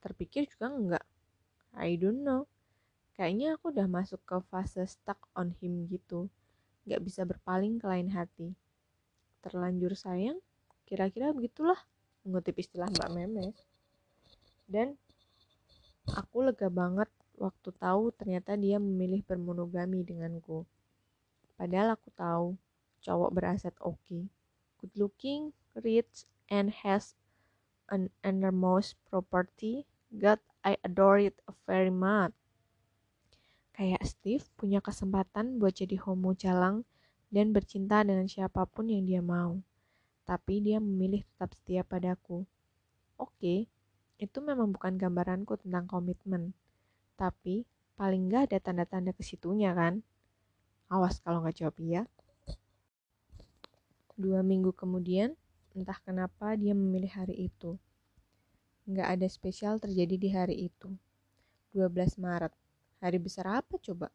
Terpikir 0.00 0.48
juga 0.48 0.72
enggak. 0.72 1.04
I 1.76 2.00
don't 2.00 2.24
know. 2.24 2.48
Kayaknya 3.12 3.60
aku 3.60 3.68
udah 3.68 3.84
masuk 3.84 4.24
ke 4.24 4.40
fase 4.48 4.80
stuck 4.88 5.20
on 5.36 5.52
him 5.60 5.84
gitu. 5.92 6.32
Gak 6.88 7.04
bisa 7.04 7.28
berpaling 7.28 7.76
ke 7.76 7.84
lain 7.84 8.08
hati. 8.16 8.56
Terlanjur 9.44 9.92
sayang, 9.92 10.40
kira-kira 10.88 11.36
begitulah 11.36 11.76
mengutip 12.24 12.56
istilah 12.56 12.88
Mbak 12.88 13.10
Memes. 13.12 13.56
Dan 14.64 14.96
aku 16.08 16.48
lega 16.48 16.72
banget 16.72 17.12
waktu 17.40 17.72
tahu 17.80 18.12
ternyata 18.12 18.52
dia 18.60 18.76
memilih 18.76 19.24
bermonogami 19.24 20.04
denganku. 20.04 20.68
Padahal 21.56 21.96
aku 21.96 22.12
tahu 22.12 22.46
cowok 23.00 23.30
beraset 23.32 23.72
oke, 23.80 23.96
okay, 24.04 24.28
good 24.76 24.92
looking, 24.92 25.56
rich, 25.72 26.28
and 26.52 26.68
has 26.84 27.16
an 27.88 28.12
enormous 28.20 28.92
property. 29.08 29.88
God, 30.12 30.44
I 30.60 30.76
adore 30.84 31.18
it 31.24 31.40
very 31.64 31.88
much. 31.88 32.36
Kayak 33.72 34.04
Steve 34.04 34.44
punya 34.60 34.84
kesempatan 34.84 35.56
buat 35.56 35.72
jadi 35.80 35.96
homo 36.04 36.36
jalang 36.36 36.84
dan 37.32 37.56
bercinta 37.56 38.04
dengan 38.04 38.28
siapa 38.28 38.68
pun 38.68 38.92
yang 38.92 39.08
dia 39.08 39.24
mau 39.24 39.64
tapi 40.30 40.62
dia 40.62 40.78
memilih 40.78 41.26
tetap 41.26 41.50
setia 41.58 41.82
padaku. 41.82 42.46
Oke, 43.18 43.66
itu 44.14 44.38
memang 44.38 44.70
bukan 44.70 44.94
gambaranku 44.94 45.58
tentang 45.58 45.90
komitmen, 45.90 46.54
tapi 47.20 47.68
paling 48.00 48.32
nggak 48.32 48.48
ada 48.48 48.58
tanda-tanda 48.64 49.12
ke 49.12 49.20
situnya 49.20 49.76
kan? 49.76 50.00
Awas 50.88 51.20
kalau 51.20 51.44
nggak 51.44 51.60
jawab 51.60 51.76
iya. 51.76 52.02
Dua 54.16 54.40
minggu 54.40 54.72
kemudian, 54.72 55.36
entah 55.76 56.00
kenapa 56.00 56.56
dia 56.56 56.72
memilih 56.72 57.12
hari 57.12 57.52
itu. 57.52 57.76
Nggak 58.88 59.20
ada 59.20 59.26
spesial 59.28 59.76
terjadi 59.76 60.16
di 60.16 60.28
hari 60.32 60.56
itu. 60.72 60.88
12 61.76 62.16
Maret. 62.16 62.56
Hari 63.04 63.18
besar 63.20 63.60
apa 63.60 63.76
coba? 63.76 64.08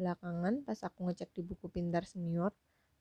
Belakangan 0.00 0.64
pas 0.64 0.80
aku 0.80 1.08
ngecek 1.08 1.36
di 1.36 1.42
buku 1.44 1.68
pintar 1.68 2.08
senior, 2.08 2.52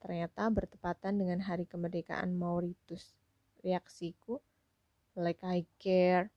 ternyata 0.04 0.48
bertepatan 0.52 1.20
dengan 1.20 1.40
hari 1.40 1.64
kemerdekaan 1.64 2.36
Mauritius. 2.36 3.16
Reaksiku, 3.64 4.44
like 5.16 5.40
I 5.44 5.64
care. 5.80 6.30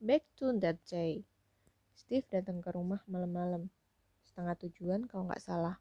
Back 0.00 0.24
to 0.40 0.56
that 0.60 0.80
day. 0.88 1.24
Steve 2.00 2.24
datang 2.32 2.64
ke 2.64 2.72
rumah 2.72 3.04
malam-malam. 3.04 3.68
Setengah 4.24 4.56
tujuan 4.64 5.04
kalau 5.04 5.28
nggak 5.28 5.44
salah. 5.44 5.76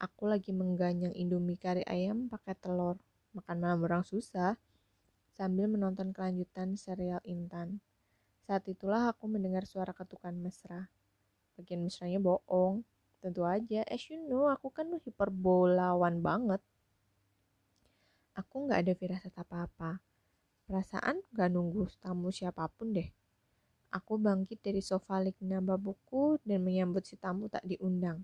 Aku 0.00 0.32
lagi 0.32 0.56
mengganyang 0.56 1.12
indomie 1.12 1.60
kari 1.60 1.84
ayam 1.84 2.32
pakai 2.32 2.56
telur. 2.56 2.96
Makan 3.36 3.56
malam 3.60 3.84
orang 3.84 4.00
susah. 4.00 4.56
Sambil 5.36 5.68
menonton 5.68 6.16
kelanjutan 6.16 6.80
serial 6.80 7.20
Intan. 7.28 7.84
Saat 8.48 8.64
itulah 8.72 9.12
aku 9.12 9.28
mendengar 9.28 9.68
suara 9.68 9.92
ketukan 9.92 10.32
mesra. 10.32 10.88
Bagian 11.60 11.84
mesranya 11.84 12.16
bohong 12.16 12.80
tentu 13.20 13.42
aja 13.42 13.82
as 13.90 14.06
you 14.06 14.22
know 14.28 14.46
aku 14.46 14.70
kan 14.70 14.86
hiperbolawan 15.02 16.20
banget 16.22 16.62
aku 18.36 18.68
nggak 18.68 18.86
ada 18.86 18.92
firasat 18.94 19.34
apa-apa 19.34 19.98
perasaan 20.68 21.24
gak 21.34 21.50
nunggu 21.50 21.90
tamu 21.98 22.30
siapa 22.30 22.70
pun 22.70 22.94
deh 22.94 23.10
aku 23.92 24.18
bangkit 24.18 24.60
dari 24.62 24.82
sofa 24.82 25.22
lik 25.22 25.38
nambah 25.42 25.78
buku 25.78 26.40
dan 26.42 26.62
menyambut 26.62 27.06
si 27.06 27.14
tamu 27.18 27.46
tak 27.50 27.62
diundang. 27.66 28.22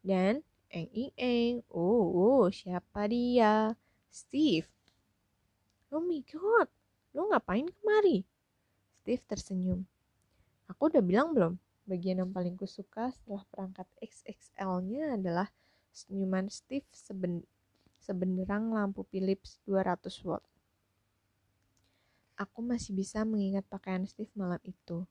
Dan 0.00 0.40
eng 0.70 0.88
ing 0.90 1.12
eng 1.18 1.54
oh, 1.70 2.06
oh 2.10 2.46
siapa 2.48 3.10
dia? 3.10 3.74
Steve. 4.10 4.66
Oh 5.90 6.02
my 6.02 6.22
god 6.26 6.68
lo 7.10 7.26
ngapain 7.30 7.66
kemari? 7.66 8.22
Steve 9.02 9.22
tersenyum. 9.26 9.82
Aku 10.70 10.86
udah 10.86 11.02
bilang 11.02 11.34
belum? 11.34 11.58
Bagian 11.90 12.22
yang 12.22 12.30
paling 12.30 12.54
kusuka 12.54 13.10
setelah 13.10 13.42
perangkat 13.50 13.90
XXL-nya 13.98 15.18
adalah 15.18 15.50
senyuman 15.90 16.46
Steve 16.46 16.86
seben 16.94 17.42
sebenderang 17.98 18.70
lampu 18.70 19.02
Philips 19.10 19.58
200 19.66 20.06
watt. 20.22 20.44
Aku 22.40 22.64
masih 22.64 22.96
bisa 22.96 23.20
mengingat 23.28 23.68
pakaian 23.68 24.00
Steve 24.08 24.32
malam 24.32 24.56
itu. 24.64 25.04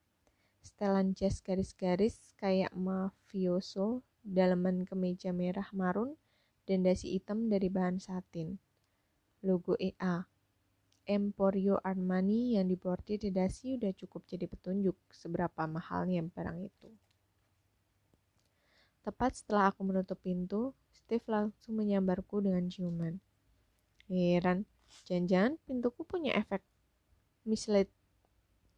Setelan 0.65 1.13
jas 1.13 1.45
garis-garis 1.45 2.33
kayak 2.41 2.73
mafioso, 2.73 4.01
daleman 4.25 4.81
kemeja 4.81 5.29
merah 5.29 5.69
marun, 5.69 6.17
dan 6.65 6.81
dasi 6.81 7.13
hitam 7.13 7.45
dari 7.45 7.69
bahan 7.69 8.01
satin. 8.01 8.57
Logo 9.45 9.77
EA 9.77 10.25
Emporio 11.05 11.77
Armani 11.85 12.57
yang 12.57 12.65
dibordir 12.65 13.21
di 13.21 13.29
dasi 13.29 13.77
udah 13.77 13.93
cukup 13.93 14.25
jadi 14.25 14.49
petunjuk 14.49 14.97
seberapa 15.13 15.69
mahalnya 15.69 16.25
barang 16.25 16.65
itu. 16.65 16.89
Tepat 19.05 19.37
setelah 19.37 19.69
aku 19.69 19.85
menutup 19.85 20.17
pintu, 20.17 20.73
Steve 20.89 21.25
langsung 21.29 21.77
menyambarku 21.77 22.41
dengan 22.41 22.65
ciuman. 22.69 23.21
Heran, 24.09 24.65
jangan-jangan 25.05 25.61
pintuku 25.65 26.01
punya 26.05 26.33
efek 26.33 26.65
mislead 27.47 27.87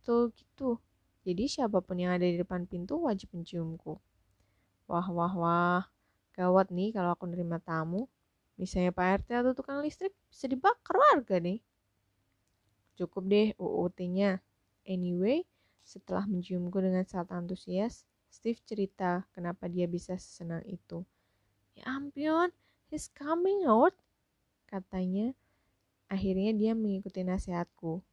tuh 0.02 0.34
gitu. 0.34 0.82
Jadi 1.22 1.46
siapa 1.46 1.80
pun 1.86 2.02
yang 2.02 2.18
ada 2.18 2.26
di 2.26 2.38
depan 2.42 2.66
pintu 2.66 2.98
wajib 3.06 3.30
menciumku. 3.34 4.02
Wah, 4.90 5.08
wah, 5.14 5.34
wah. 5.38 5.84
Gawat 6.34 6.74
nih 6.74 6.90
kalau 6.92 7.14
aku 7.14 7.30
nerima 7.30 7.62
tamu. 7.62 8.10
Misalnya 8.58 8.94
Pak 8.94 9.26
RT 9.26 9.30
atau 9.42 9.54
tukang 9.54 9.80
listrik 9.82 10.14
bisa 10.30 10.50
dibakar 10.50 10.98
warga 10.98 11.38
nih. 11.38 11.62
Cukup 12.98 13.24
deh 13.30 13.54
UUT-nya. 13.58 14.42
Anyway, 14.86 15.46
setelah 15.86 16.26
menciumku 16.26 16.78
dengan 16.82 17.06
sangat 17.06 17.34
antusias, 17.38 18.06
Steve 18.32 18.62
cerita 18.66 19.28
kenapa 19.36 19.68
dia 19.68 19.86
bisa 19.86 20.18
sesenang 20.18 20.66
itu. 20.66 21.06
Ya 21.78 21.88
ampun, 21.88 22.52
he's 22.90 23.12
coming 23.12 23.66
out, 23.68 23.96
katanya. 24.68 25.36
Akhirnya 26.12 26.52
dia 26.52 26.72
mengikuti 26.76 27.24
nasihatku. 27.24 28.04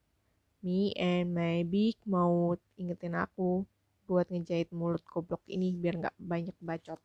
Me 0.58 0.90
and 0.98 1.38
my 1.38 1.62
big 1.62 1.94
mau 2.02 2.58
ingetin 2.74 3.14
aku 3.14 3.62
buat 4.10 4.26
ngejahit 4.26 4.74
mulut 4.74 5.06
goblok 5.06 5.44
ini 5.46 5.70
biar 5.70 6.02
nggak 6.02 6.16
banyak 6.18 6.56
bacot. 6.58 6.98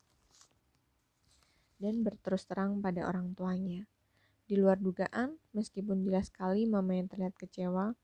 Dan 1.78 2.02
berterus 2.02 2.48
terang 2.50 2.82
pada 2.82 3.06
orang 3.06 3.30
tuanya. 3.38 3.86
Di 4.44 4.58
luar 4.58 4.82
dugaan, 4.82 5.38
meskipun 5.54 6.02
jelas 6.02 6.28
sekali 6.34 6.66
mama 6.66 6.98
yang 6.98 7.06
terlihat 7.06 7.38
kecewa, 7.38 7.94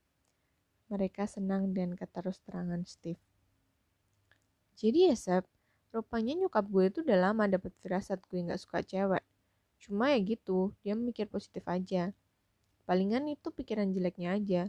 mereka 0.87 1.27
senang 1.27 1.75
dan 1.75 1.99
keterus-terangan 1.99 2.87
Steve. 2.87 3.19
Jadi 4.79 5.11
ya 5.11 5.15
Sep, 5.19 5.45
rupanya 5.91 6.33
nyokap 6.33 6.65
gue 6.71 6.87
itu 6.87 6.99
udah 7.03 7.29
lama 7.29 7.45
dapet 7.45 7.75
firasat 7.83 8.23
gue 8.31 8.39
gak 8.47 8.57
suka 8.57 8.79
cewek. 8.81 9.23
Cuma 9.83 10.15
ya 10.15 10.19
gitu, 10.23 10.71
dia 10.81 10.95
mikir 10.95 11.27
positif 11.27 11.67
aja. 11.67 12.15
Palingan 12.87 13.27
itu 13.29 13.51
pikiran 13.51 13.91
jeleknya 13.93 14.39
aja. 14.39 14.63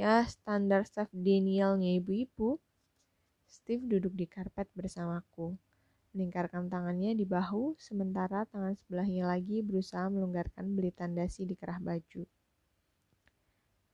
Ya 0.00 0.24
standar 0.24 0.88
self 0.88 1.12
denialnya 1.12 2.00
ibu-ibu. 2.00 2.56
Steve 3.44 3.84
duduk 3.84 4.16
di 4.16 4.24
karpet 4.24 4.64
bersamaku 4.72 5.60
melingkarkan 6.16 6.72
tangannya 6.72 7.12
di 7.14 7.28
bahu, 7.28 7.76
sementara 7.76 8.48
tangan 8.48 8.74
sebelahnya 8.80 9.28
lagi 9.28 9.60
berusaha 9.60 10.08
melonggarkan 10.08 10.72
belitan 10.72 11.12
dasi 11.12 11.44
di 11.46 11.54
kerah 11.54 11.78
baju. 11.78 12.24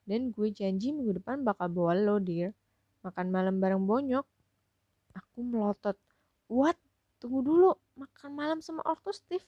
Dan 0.07 0.31
gue 0.31 0.49
janji 0.55 0.95
minggu 0.95 1.19
depan 1.19 1.43
bakal 1.43 1.67
bawa 1.69 1.99
lo, 1.99 2.17
dear. 2.23 2.55
Makan 3.03 3.27
malam 3.29 3.59
bareng 3.59 3.83
bonyok. 3.85 4.25
Aku 5.19 5.43
melotot. 5.43 5.99
What 6.47 6.79
tunggu 7.19 7.43
dulu 7.43 7.71
makan 7.99 8.31
malam 8.39 8.59
sama 8.63 8.87
ortu 8.87 9.11
Steve 9.11 9.43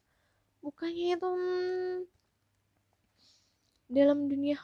bukannya 0.64 1.14
itu 1.14 1.28
hmm, 1.28 1.96
dalam 3.98 4.30
dunia 4.30 4.54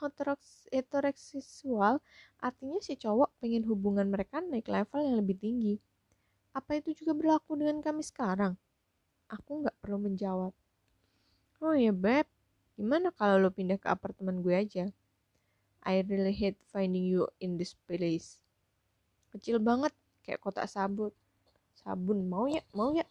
heteroseksual 0.71 1.99
artinya 2.39 2.79
si 2.79 2.95
cowok 2.95 3.35
pengen 3.43 3.67
hubungan 3.67 4.07
mereka 4.07 4.39
naik 4.39 4.71
level 4.71 5.03
yang 5.03 5.19
lebih 5.19 5.35
tinggi. 5.43 5.75
Apa 6.55 6.79
itu 6.79 6.95
juga 6.95 7.19
berlaku 7.19 7.59
dengan 7.59 7.83
kami 7.83 8.07
sekarang? 8.07 8.55
Aku 9.27 9.67
nggak 9.67 9.75
perlu 9.83 9.99
menjawab. 9.99 10.55
Oh 11.59 11.75
ya 11.75 11.91
beb. 11.91 12.31
Gimana 12.79 13.11
kalau 13.11 13.43
lo 13.43 13.51
pindah 13.51 13.79
ke 13.79 13.91
apartemen 13.91 14.39
gue 14.39 14.55
aja? 14.55 14.87
I 15.83 16.07
really 16.07 16.31
hate 16.31 16.59
finding 16.71 17.03
you 17.07 17.27
in 17.43 17.59
this 17.59 17.75
place. 17.91 18.39
Kecil 19.35 19.59
banget 19.59 19.91
kayak 20.23 20.39
kotak 20.39 20.71
sabun. 20.71 21.11
Sabun 21.75 22.31
mau 22.31 22.47
ya 22.47 22.63
mau 22.71 22.95
ya? 22.95 23.03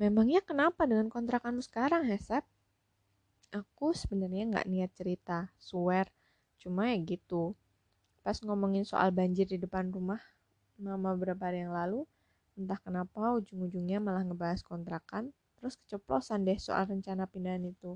Memangnya 0.00 0.40
kenapa 0.40 0.88
dengan 0.88 1.12
kontrakanmu 1.12 1.60
sekarang 1.60 2.08
Hesep 2.08 2.42
aku 3.54 3.94
sebenarnya 3.94 4.50
nggak 4.50 4.66
niat 4.66 4.90
cerita, 4.98 5.38
swear. 5.62 6.10
Cuma 6.58 6.90
ya 6.90 6.98
gitu. 6.98 7.54
Pas 8.26 8.34
ngomongin 8.42 8.82
soal 8.82 9.14
banjir 9.14 9.46
di 9.46 9.62
depan 9.62 9.94
rumah, 9.94 10.18
mama 10.74 11.14
beberapa 11.14 11.46
hari 11.46 11.62
yang 11.62 11.70
lalu, 11.70 12.02
entah 12.58 12.80
kenapa 12.82 13.38
ujung-ujungnya 13.38 14.02
malah 14.02 14.26
ngebahas 14.26 14.60
kontrakan, 14.66 15.30
terus 15.60 15.78
keceplosan 15.78 16.42
deh 16.42 16.58
soal 16.58 16.90
rencana 16.90 17.30
pindahan 17.30 17.62
itu. 17.70 17.94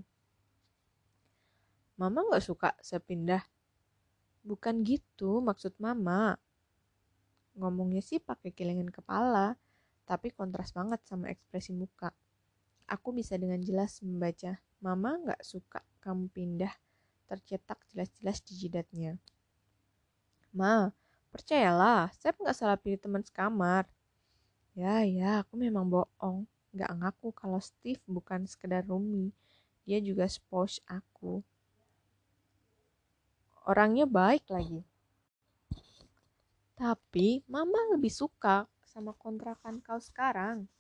Mama 1.99 2.23
nggak 2.23 2.45
suka 2.45 2.79
saya 2.79 3.03
pindah. 3.03 3.43
Bukan 4.47 4.87
gitu 4.87 5.43
maksud 5.43 5.75
mama. 5.83 6.39
Ngomongnya 7.59 7.99
sih 7.99 8.23
pakai 8.23 8.55
kilingan 8.55 8.95
kepala, 8.95 9.59
tapi 10.07 10.31
kontras 10.31 10.71
banget 10.71 11.03
sama 11.03 11.27
ekspresi 11.35 11.75
muka. 11.75 12.15
Aku 12.89 13.13
bisa 13.13 13.37
dengan 13.37 13.61
jelas 13.61 14.01
membaca 14.01 14.57
Mama 14.79 15.19
nggak 15.19 15.43
suka 15.43 15.83
kamu 15.99 16.31
pindah, 16.31 16.71
tercetak 17.27 17.83
jelas-jelas 17.91 18.39
di 18.47 18.55
jidatnya. 18.55 19.19
Ma, 20.55 20.95
percayalah, 21.35 22.15
saya 22.15 22.31
nggak 22.39 22.55
salah 22.55 22.79
pilih 22.79 22.95
teman 23.03 23.27
sekamar. 23.27 23.91
Ya, 24.79 25.03
ya, 25.03 25.43
aku 25.43 25.59
memang 25.59 25.91
bohong. 25.91 26.47
Nggak 26.71 26.95
ngaku 26.95 27.29
kalau 27.35 27.59
Steve 27.59 27.99
bukan 28.07 28.47
sekedar 28.47 28.87
Rumi. 28.87 29.35
Dia 29.83 29.99
juga 29.99 30.31
spouse 30.31 30.79
aku. 30.87 31.43
Orangnya 33.67 34.07
baik 34.07 34.47
lagi. 34.47 34.87
Tapi 36.79 37.43
mama 37.51 37.83
lebih 37.91 38.15
suka 38.15 38.71
sama 38.87 39.11
kontrakan 39.19 39.83
kau 39.83 39.99
sekarang. 39.99 40.71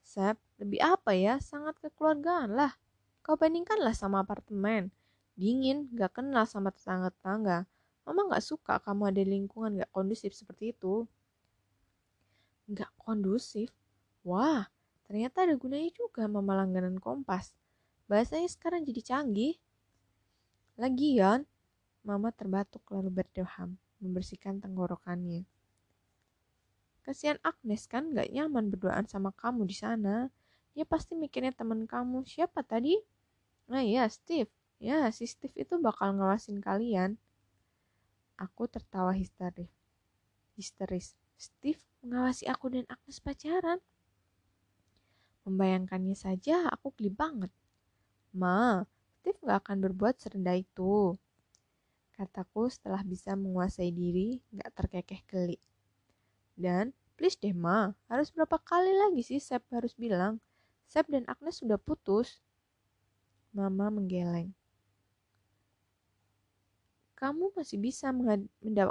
Sep, 0.00 0.40
lebih 0.56 0.80
apa 0.80 1.12
ya? 1.12 1.36
Sangat 1.40 1.76
kekeluargaan 1.80 2.56
lah. 2.56 2.72
Kau 3.20 3.36
bandingkanlah 3.36 3.92
sama 3.92 4.24
apartemen. 4.24 4.88
Dingin, 5.36 5.92
gak 5.92 6.16
kenal 6.16 6.48
sama 6.48 6.72
tetangga-tetangga. 6.72 7.68
Mama 8.08 8.20
gak 8.32 8.44
suka 8.44 8.80
kamu 8.80 9.12
ada 9.12 9.22
lingkungan 9.26 9.82
gak 9.82 9.92
kondusif 9.92 10.32
seperti 10.32 10.72
itu. 10.72 11.04
Gak 12.72 12.88
kondusif? 12.96 13.68
Wah, 14.24 14.70
ternyata 15.04 15.44
ada 15.44 15.54
gunanya 15.58 15.92
juga 15.92 16.24
mama 16.30 16.56
langganan 16.56 16.96
kompas. 16.96 17.52
Bahasanya 18.06 18.48
sekarang 18.48 18.86
jadi 18.86 19.02
canggih. 19.02 19.58
Lagian, 20.78 21.44
mama 22.06 22.30
terbatuk 22.30 22.86
lalu 22.88 23.10
berdoham, 23.10 23.74
membersihkan 23.98 24.62
tenggorokannya. 24.62 25.44
Kasihan 27.02 27.38
Agnes 27.42 27.86
kan 27.86 28.14
gak 28.14 28.30
nyaman 28.30 28.70
berduaan 28.70 29.06
sama 29.06 29.30
kamu 29.34 29.66
di 29.66 29.76
sana. 29.78 30.30
Dia 30.76 30.84
pasti 30.84 31.16
mikirnya 31.16 31.56
teman 31.56 31.88
kamu. 31.88 32.28
Siapa 32.28 32.60
tadi? 32.60 33.00
Nah 33.72 33.80
iya 33.80 34.04
Steve, 34.12 34.52
ya 34.76 35.08
si 35.08 35.24
Steve 35.24 35.56
itu 35.56 35.80
bakal 35.80 36.20
ngawasin 36.20 36.60
kalian. 36.60 37.16
Aku 38.36 38.68
tertawa 38.68 39.16
histeris. 39.16 39.72
Histeris. 40.52 41.16
Steve 41.40 41.80
mengawasi 42.04 42.44
aku 42.44 42.68
dan 42.68 42.84
Agnes 42.92 43.24
pacaran. 43.24 43.80
Membayangkannya 45.48 46.12
saja 46.12 46.68
aku 46.68 46.92
geli 47.00 47.08
banget. 47.08 47.48
Ma, 48.36 48.84
Steve 49.20 49.40
gak 49.48 49.64
akan 49.64 49.80
berbuat 49.80 50.20
serendah 50.20 50.60
itu. 50.60 51.16
Kataku 52.12 52.68
setelah 52.68 53.00
bisa 53.00 53.32
menguasai 53.32 53.88
diri, 53.92 54.44
gak 54.52 54.76
terkekeh 54.76 55.20
geli. 55.24 55.56
Dan, 56.56 56.92
please 57.16 57.36
deh 57.40 57.56
ma, 57.56 57.96
harus 58.08 58.28
berapa 58.32 58.56
kali 58.60 58.92
lagi 58.92 59.24
sih 59.24 59.40
Sep 59.40 59.64
harus 59.72 59.92
bilang, 59.96 60.40
Sep 60.86 61.06
dan 61.10 61.26
Agnes 61.26 61.58
sudah 61.58 61.76
putus. 61.76 62.38
Mama 63.50 63.90
menggeleng. 63.90 64.54
Kamu 67.16 67.56
masih 67.56 67.80
bisa 67.80 68.12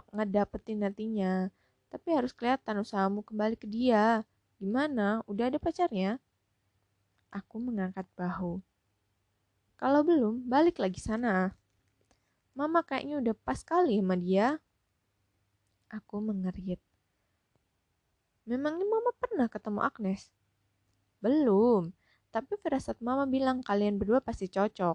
ngedapetin 0.10 0.82
nantinya, 0.82 1.54
tapi 1.94 2.10
harus 2.10 2.34
kelihatan 2.34 2.82
usahamu 2.82 3.22
kembali 3.22 3.54
ke 3.54 3.70
dia. 3.70 4.26
Gimana? 4.58 5.22
Udah 5.30 5.54
ada 5.54 5.62
pacarnya? 5.62 6.18
Aku 7.30 7.62
mengangkat 7.62 8.10
bahu. 8.18 8.60
Kalau 9.78 10.02
belum, 10.02 10.42
balik 10.50 10.82
lagi 10.82 10.98
sana. 10.98 11.54
Mama 12.58 12.82
kayaknya 12.82 13.22
udah 13.22 13.36
pas 13.46 13.62
kali 13.62 14.02
sama 14.02 14.18
dia. 14.18 14.58
Aku 15.92 16.24
mengerit. 16.24 16.82
Memangnya 18.50 18.88
mama 18.90 19.12
pernah 19.22 19.46
ketemu 19.46 19.80
Agnes? 19.86 20.34
Belum, 21.26 21.90
tapi 22.30 22.54
firasat 22.62 23.02
mama 23.02 23.26
bilang 23.26 23.66
kalian 23.66 23.98
berdua 23.98 24.22
pasti 24.22 24.46
cocok. 24.46 24.94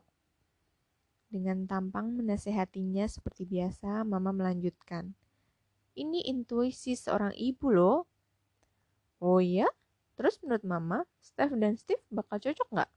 Dengan 1.26 1.66
tampang 1.66 2.14
menasehatinya 2.14 3.02
seperti 3.10 3.50
biasa, 3.50 4.06
mama 4.06 4.30
melanjutkan. 4.30 5.10
Ini 5.98 6.30
intuisi 6.30 6.94
seorang 6.94 7.34
ibu 7.34 7.74
loh. 7.74 8.06
Oh 9.18 9.42
iya? 9.42 9.66
Terus 10.14 10.38
menurut 10.46 10.62
mama, 10.62 11.02
Steph 11.18 11.50
dan 11.58 11.74
Steve 11.74 12.06
bakal 12.14 12.38
cocok 12.38 12.78
nggak? 12.78 12.90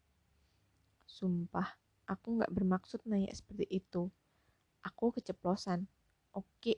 Sumpah, 1.09 1.73
aku 2.05 2.37
nggak 2.37 2.53
bermaksud 2.53 3.01
nanya 3.09 3.33
seperti 3.33 3.65
itu. 3.81 4.13
Aku 4.85 5.09
keceplosan. 5.09 5.89
Oke, 6.37 6.77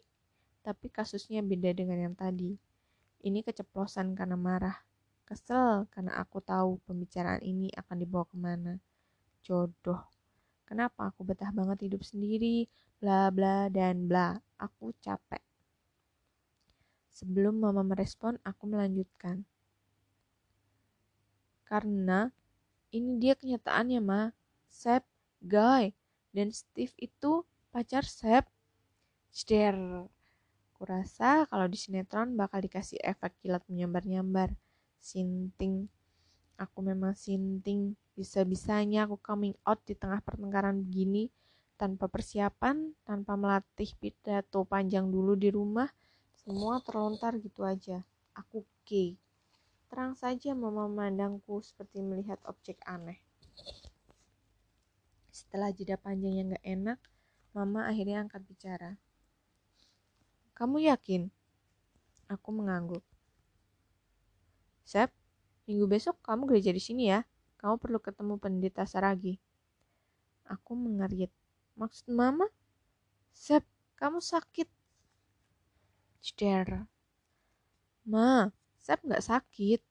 tapi 0.63 0.87
kasusnya 0.87 1.43
beda 1.43 1.75
dengan 1.75 1.99
yang 1.99 2.15
tadi. 2.15 2.55
Ini 3.27 3.43
keceplosan 3.43 4.15
karena 4.15 4.39
marah. 4.39 4.94
Kesel 5.25 5.89
karena 5.89 6.21
aku 6.21 6.37
tahu 6.37 6.77
pembicaraan 6.85 7.41
ini 7.41 7.73
akan 7.73 7.97
dibawa 7.97 8.29
ke 8.29 8.37
mana. 8.37 8.77
Jodoh. 9.41 10.05
Kenapa 10.69 11.09
aku 11.09 11.25
betah 11.25 11.49
banget 11.49 11.89
hidup 11.89 12.05
sendiri, 12.05 12.69
bla 13.01 13.33
bla 13.33 13.65
dan 13.73 14.05
bla. 14.05 14.37
Aku 14.61 14.93
capek. 15.01 15.41
Sebelum 17.09 17.57
mama 17.57 17.81
merespon, 17.81 18.37
aku 18.45 18.69
melanjutkan. 18.69 19.41
Karena 21.65 22.29
ini 22.93 23.17
dia 23.17 23.33
kenyataannya, 23.33 23.99
Ma. 24.03 24.29
Sep, 24.69 25.01
Guy, 25.41 25.95
dan 26.35 26.53
Steve 26.53 26.93
itu 27.01 27.41
pacar 27.73 28.05
Sep. 28.05 28.45
Jder. 29.33 30.05
Kurasa 30.75 31.47
kalau 31.47 31.65
di 31.71 31.79
sinetron 31.79 32.35
bakal 32.35 32.59
dikasih 32.61 32.99
efek 32.99 33.31
kilat 33.39 33.63
menyambar-nyambar 33.71 34.51
sinting. 35.05 35.85
Aku 36.57 36.81
memang 36.81 37.13
sinting. 37.13 37.93
Bisa-bisanya 38.17 39.05
aku 39.05 39.21
coming 39.21 39.53
out 39.61 39.77
di 39.85 39.93
tengah 39.93 40.17
pertengkaran 40.25 40.81
begini. 40.81 41.29
Tanpa 41.77 42.09
persiapan 42.09 42.95
tanpa 43.05 43.35
melatih 43.37 43.93
pidato 43.99 44.63
panjang 44.63 45.11
dulu 45.11 45.35
di 45.35 45.51
rumah 45.51 45.91
semua 46.39 46.79
terlontar 46.79 47.35
gitu 47.37 47.67
aja. 47.67 48.01
Aku 48.31 48.63
gay. 48.87 49.19
Terang 49.91 50.15
saja 50.15 50.55
mama 50.55 50.87
memandangku 50.87 51.59
seperti 51.61 51.99
melihat 51.99 52.39
objek 52.47 52.79
aneh. 52.87 53.19
Setelah 55.29 55.75
jeda 55.75 55.99
panjang 55.99 56.33
yang 56.39 56.47
gak 56.55 56.65
enak 56.65 56.99
mama 57.51 57.91
akhirnya 57.91 58.23
angkat 58.23 58.39
bicara. 58.47 58.95
Kamu 60.55 60.79
yakin? 60.79 61.27
Aku 62.31 62.55
mengangguk 62.55 63.03
Sep, 64.85 65.09
minggu 65.65 65.89
besok 65.89 66.21
kamu 66.21 66.45
gereja 66.45 66.69
di 66.69 66.77
sini 66.77 67.09
ya. 67.09 67.25
Kamu 67.57 67.81
perlu 67.81 67.97
ketemu 67.97 68.37
pendeta 68.37 68.85
Saragi. 68.85 69.41
Aku 70.45 70.77
mengerit. 70.77 71.33
Maksud 71.73 72.13
mama? 72.13 72.45
Sep, 73.33 73.65
kamu 73.97 74.21
sakit. 74.21 74.69
Ceder. 76.21 76.85
Ma, 78.05 78.53
Sep 78.77 79.01
gak 79.01 79.25
sakit. 79.25 79.81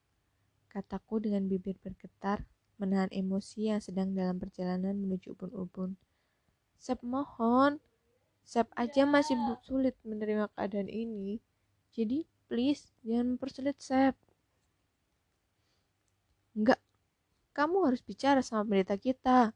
Kataku 0.71 1.19
dengan 1.19 1.51
bibir 1.51 1.75
bergetar, 1.83 2.47
menahan 2.79 3.11
emosi 3.11 3.75
yang 3.75 3.83
sedang 3.83 4.15
dalam 4.15 4.39
perjalanan 4.39 4.95
menuju 4.95 5.35
ubun-ubun. 5.35 5.99
Sep 6.79 7.03
mohon, 7.03 7.83
Sep 8.47 8.71
aja 8.79 9.03
masih 9.03 9.35
sulit 9.67 9.99
menerima 10.07 10.47
keadaan 10.55 10.87
ini. 10.87 11.43
Jadi, 11.91 12.23
please, 12.47 12.95
jangan 13.03 13.35
mempersulit 13.35 13.79
Sep. 13.83 14.15
Kamu 17.55 17.87
harus 17.87 18.03
bicara 18.03 18.43
sama 18.43 18.67
pendeta 18.67 18.99
kita. 18.99 19.55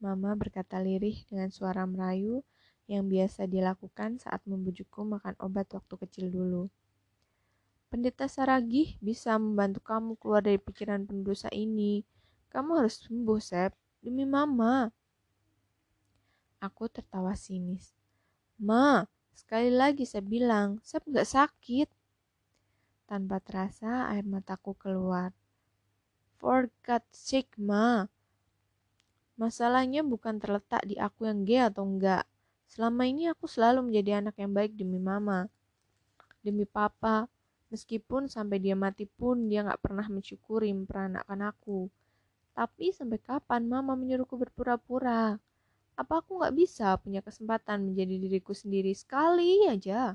Mama 0.00 0.32
berkata 0.36 0.80
lirih 0.80 1.24
dengan 1.28 1.52
suara 1.52 1.84
merayu 1.84 2.40
yang 2.88 3.04
biasa 3.08 3.44
dilakukan 3.44 4.16
saat 4.16 4.40
membujukku 4.48 5.04
makan 5.04 5.36
obat 5.40 5.68
waktu 5.76 5.94
kecil 6.08 6.26
dulu. 6.32 6.64
Pendeta 7.92 8.26
Saragih 8.26 8.98
bisa 8.98 9.36
membantu 9.38 9.80
kamu 9.84 10.18
keluar 10.18 10.42
dari 10.42 10.58
pikiran 10.58 11.06
pendosa 11.06 11.52
ini. 11.54 12.02
Kamu 12.50 12.82
harus 12.82 13.04
sembuh, 13.04 13.40
Sep. 13.40 13.72
Demi 14.02 14.26
Mama. 14.26 14.90
Aku 16.60 16.90
tertawa 16.90 17.36
sinis. 17.38 17.94
Ma, 18.58 19.04
sekali 19.36 19.70
lagi 19.70 20.02
saya 20.02 20.24
bilang, 20.24 20.82
Sep 20.82 21.04
gak 21.06 21.28
sakit. 21.28 21.88
Tanpa 23.06 23.38
terasa 23.38 24.10
air 24.10 24.26
mataku 24.26 24.74
keluar. 24.74 25.30
For 26.36 26.68
God's 26.84 27.16
sake, 27.16 27.56
Ma. 27.56 28.04
Masalahnya 29.36 30.00
bukan 30.00 30.40
terletak 30.40 30.84
di 30.88 30.96
aku 30.96 31.28
yang 31.28 31.44
gay 31.44 31.68
atau 31.68 31.84
enggak. 31.84 32.24
Selama 32.68 33.04
ini 33.08 33.28
aku 33.28 33.44
selalu 33.44 33.88
menjadi 33.88 34.24
anak 34.24 34.36
yang 34.40 34.52
baik 34.52 34.72
demi 34.76 34.96
mama. 35.00 35.48
Demi 36.40 36.64
papa. 36.64 37.28
Meskipun 37.68 38.30
sampai 38.30 38.62
dia 38.62 38.78
mati 38.78 39.04
pun 39.04 39.50
dia 39.50 39.66
gak 39.66 39.82
pernah 39.82 40.06
mensyukuri 40.06 40.70
memperanakan 40.70 41.50
aku. 41.50 41.90
Tapi 42.56 42.94
sampai 42.94 43.20
kapan 43.20 43.66
mama 43.68 43.92
menyuruhku 43.98 44.38
berpura-pura? 44.38 45.36
Apa 45.96 46.20
aku 46.20 46.40
gak 46.40 46.54
bisa 46.54 46.96
punya 47.00 47.20
kesempatan 47.20 47.84
menjadi 47.90 48.16
diriku 48.16 48.52
sendiri 48.52 48.94
sekali 48.94 49.66
aja? 49.66 50.14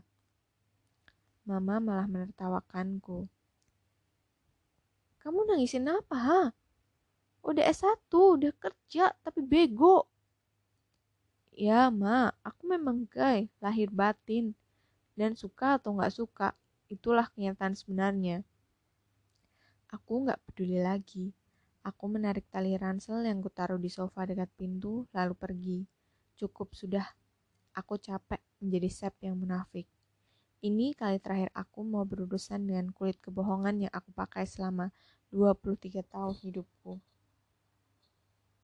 Mama 1.46 1.82
malah 1.82 2.08
menertawakanku. 2.08 3.26
Kamu 5.22 5.46
nangisin 5.46 5.86
apa, 5.86 6.18
ha? 6.18 6.42
Udah 7.46 7.66
S1, 7.70 8.10
udah 8.10 8.54
kerja, 8.58 9.14
tapi 9.22 9.46
bego. 9.46 10.10
Ya, 11.54 11.94
Ma, 11.94 12.34
aku 12.42 12.66
memang 12.66 13.06
gay, 13.06 13.46
lahir 13.62 13.94
batin. 13.94 14.58
Dan 15.14 15.38
suka 15.38 15.78
atau 15.78 15.94
gak 15.94 16.10
suka, 16.10 16.58
itulah 16.90 17.30
kenyataan 17.30 17.78
sebenarnya. 17.78 18.42
Aku 19.94 20.26
gak 20.26 20.42
peduli 20.50 20.82
lagi. 20.82 21.30
Aku 21.86 22.10
menarik 22.10 22.50
tali 22.50 22.74
ransel 22.74 23.22
yang 23.22 23.46
kutaruh 23.46 23.78
di 23.78 23.94
sofa 23.94 24.26
dekat 24.26 24.50
pintu, 24.58 25.06
lalu 25.14 25.34
pergi. 25.38 25.80
Cukup 26.34 26.74
sudah. 26.74 27.06
Aku 27.78 28.02
capek 28.02 28.42
menjadi 28.58 28.90
sep 28.90 29.14
yang 29.22 29.38
munafik. 29.38 29.86
Ini 30.62 30.94
kali 30.94 31.18
terakhir 31.18 31.50
aku 31.58 31.82
mau 31.82 32.06
berurusan 32.06 32.62
dengan 32.70 32.94
kulit 32.94 33.18
kebohongan 33.18 33.90
yang 33.90 33.94
aku 33.98 34.14
pakai 34.14 34.46
selama 34.46 34.94
23 35.34 36.06
tahun 36.06 36.38
hidupku. 36.38 37.02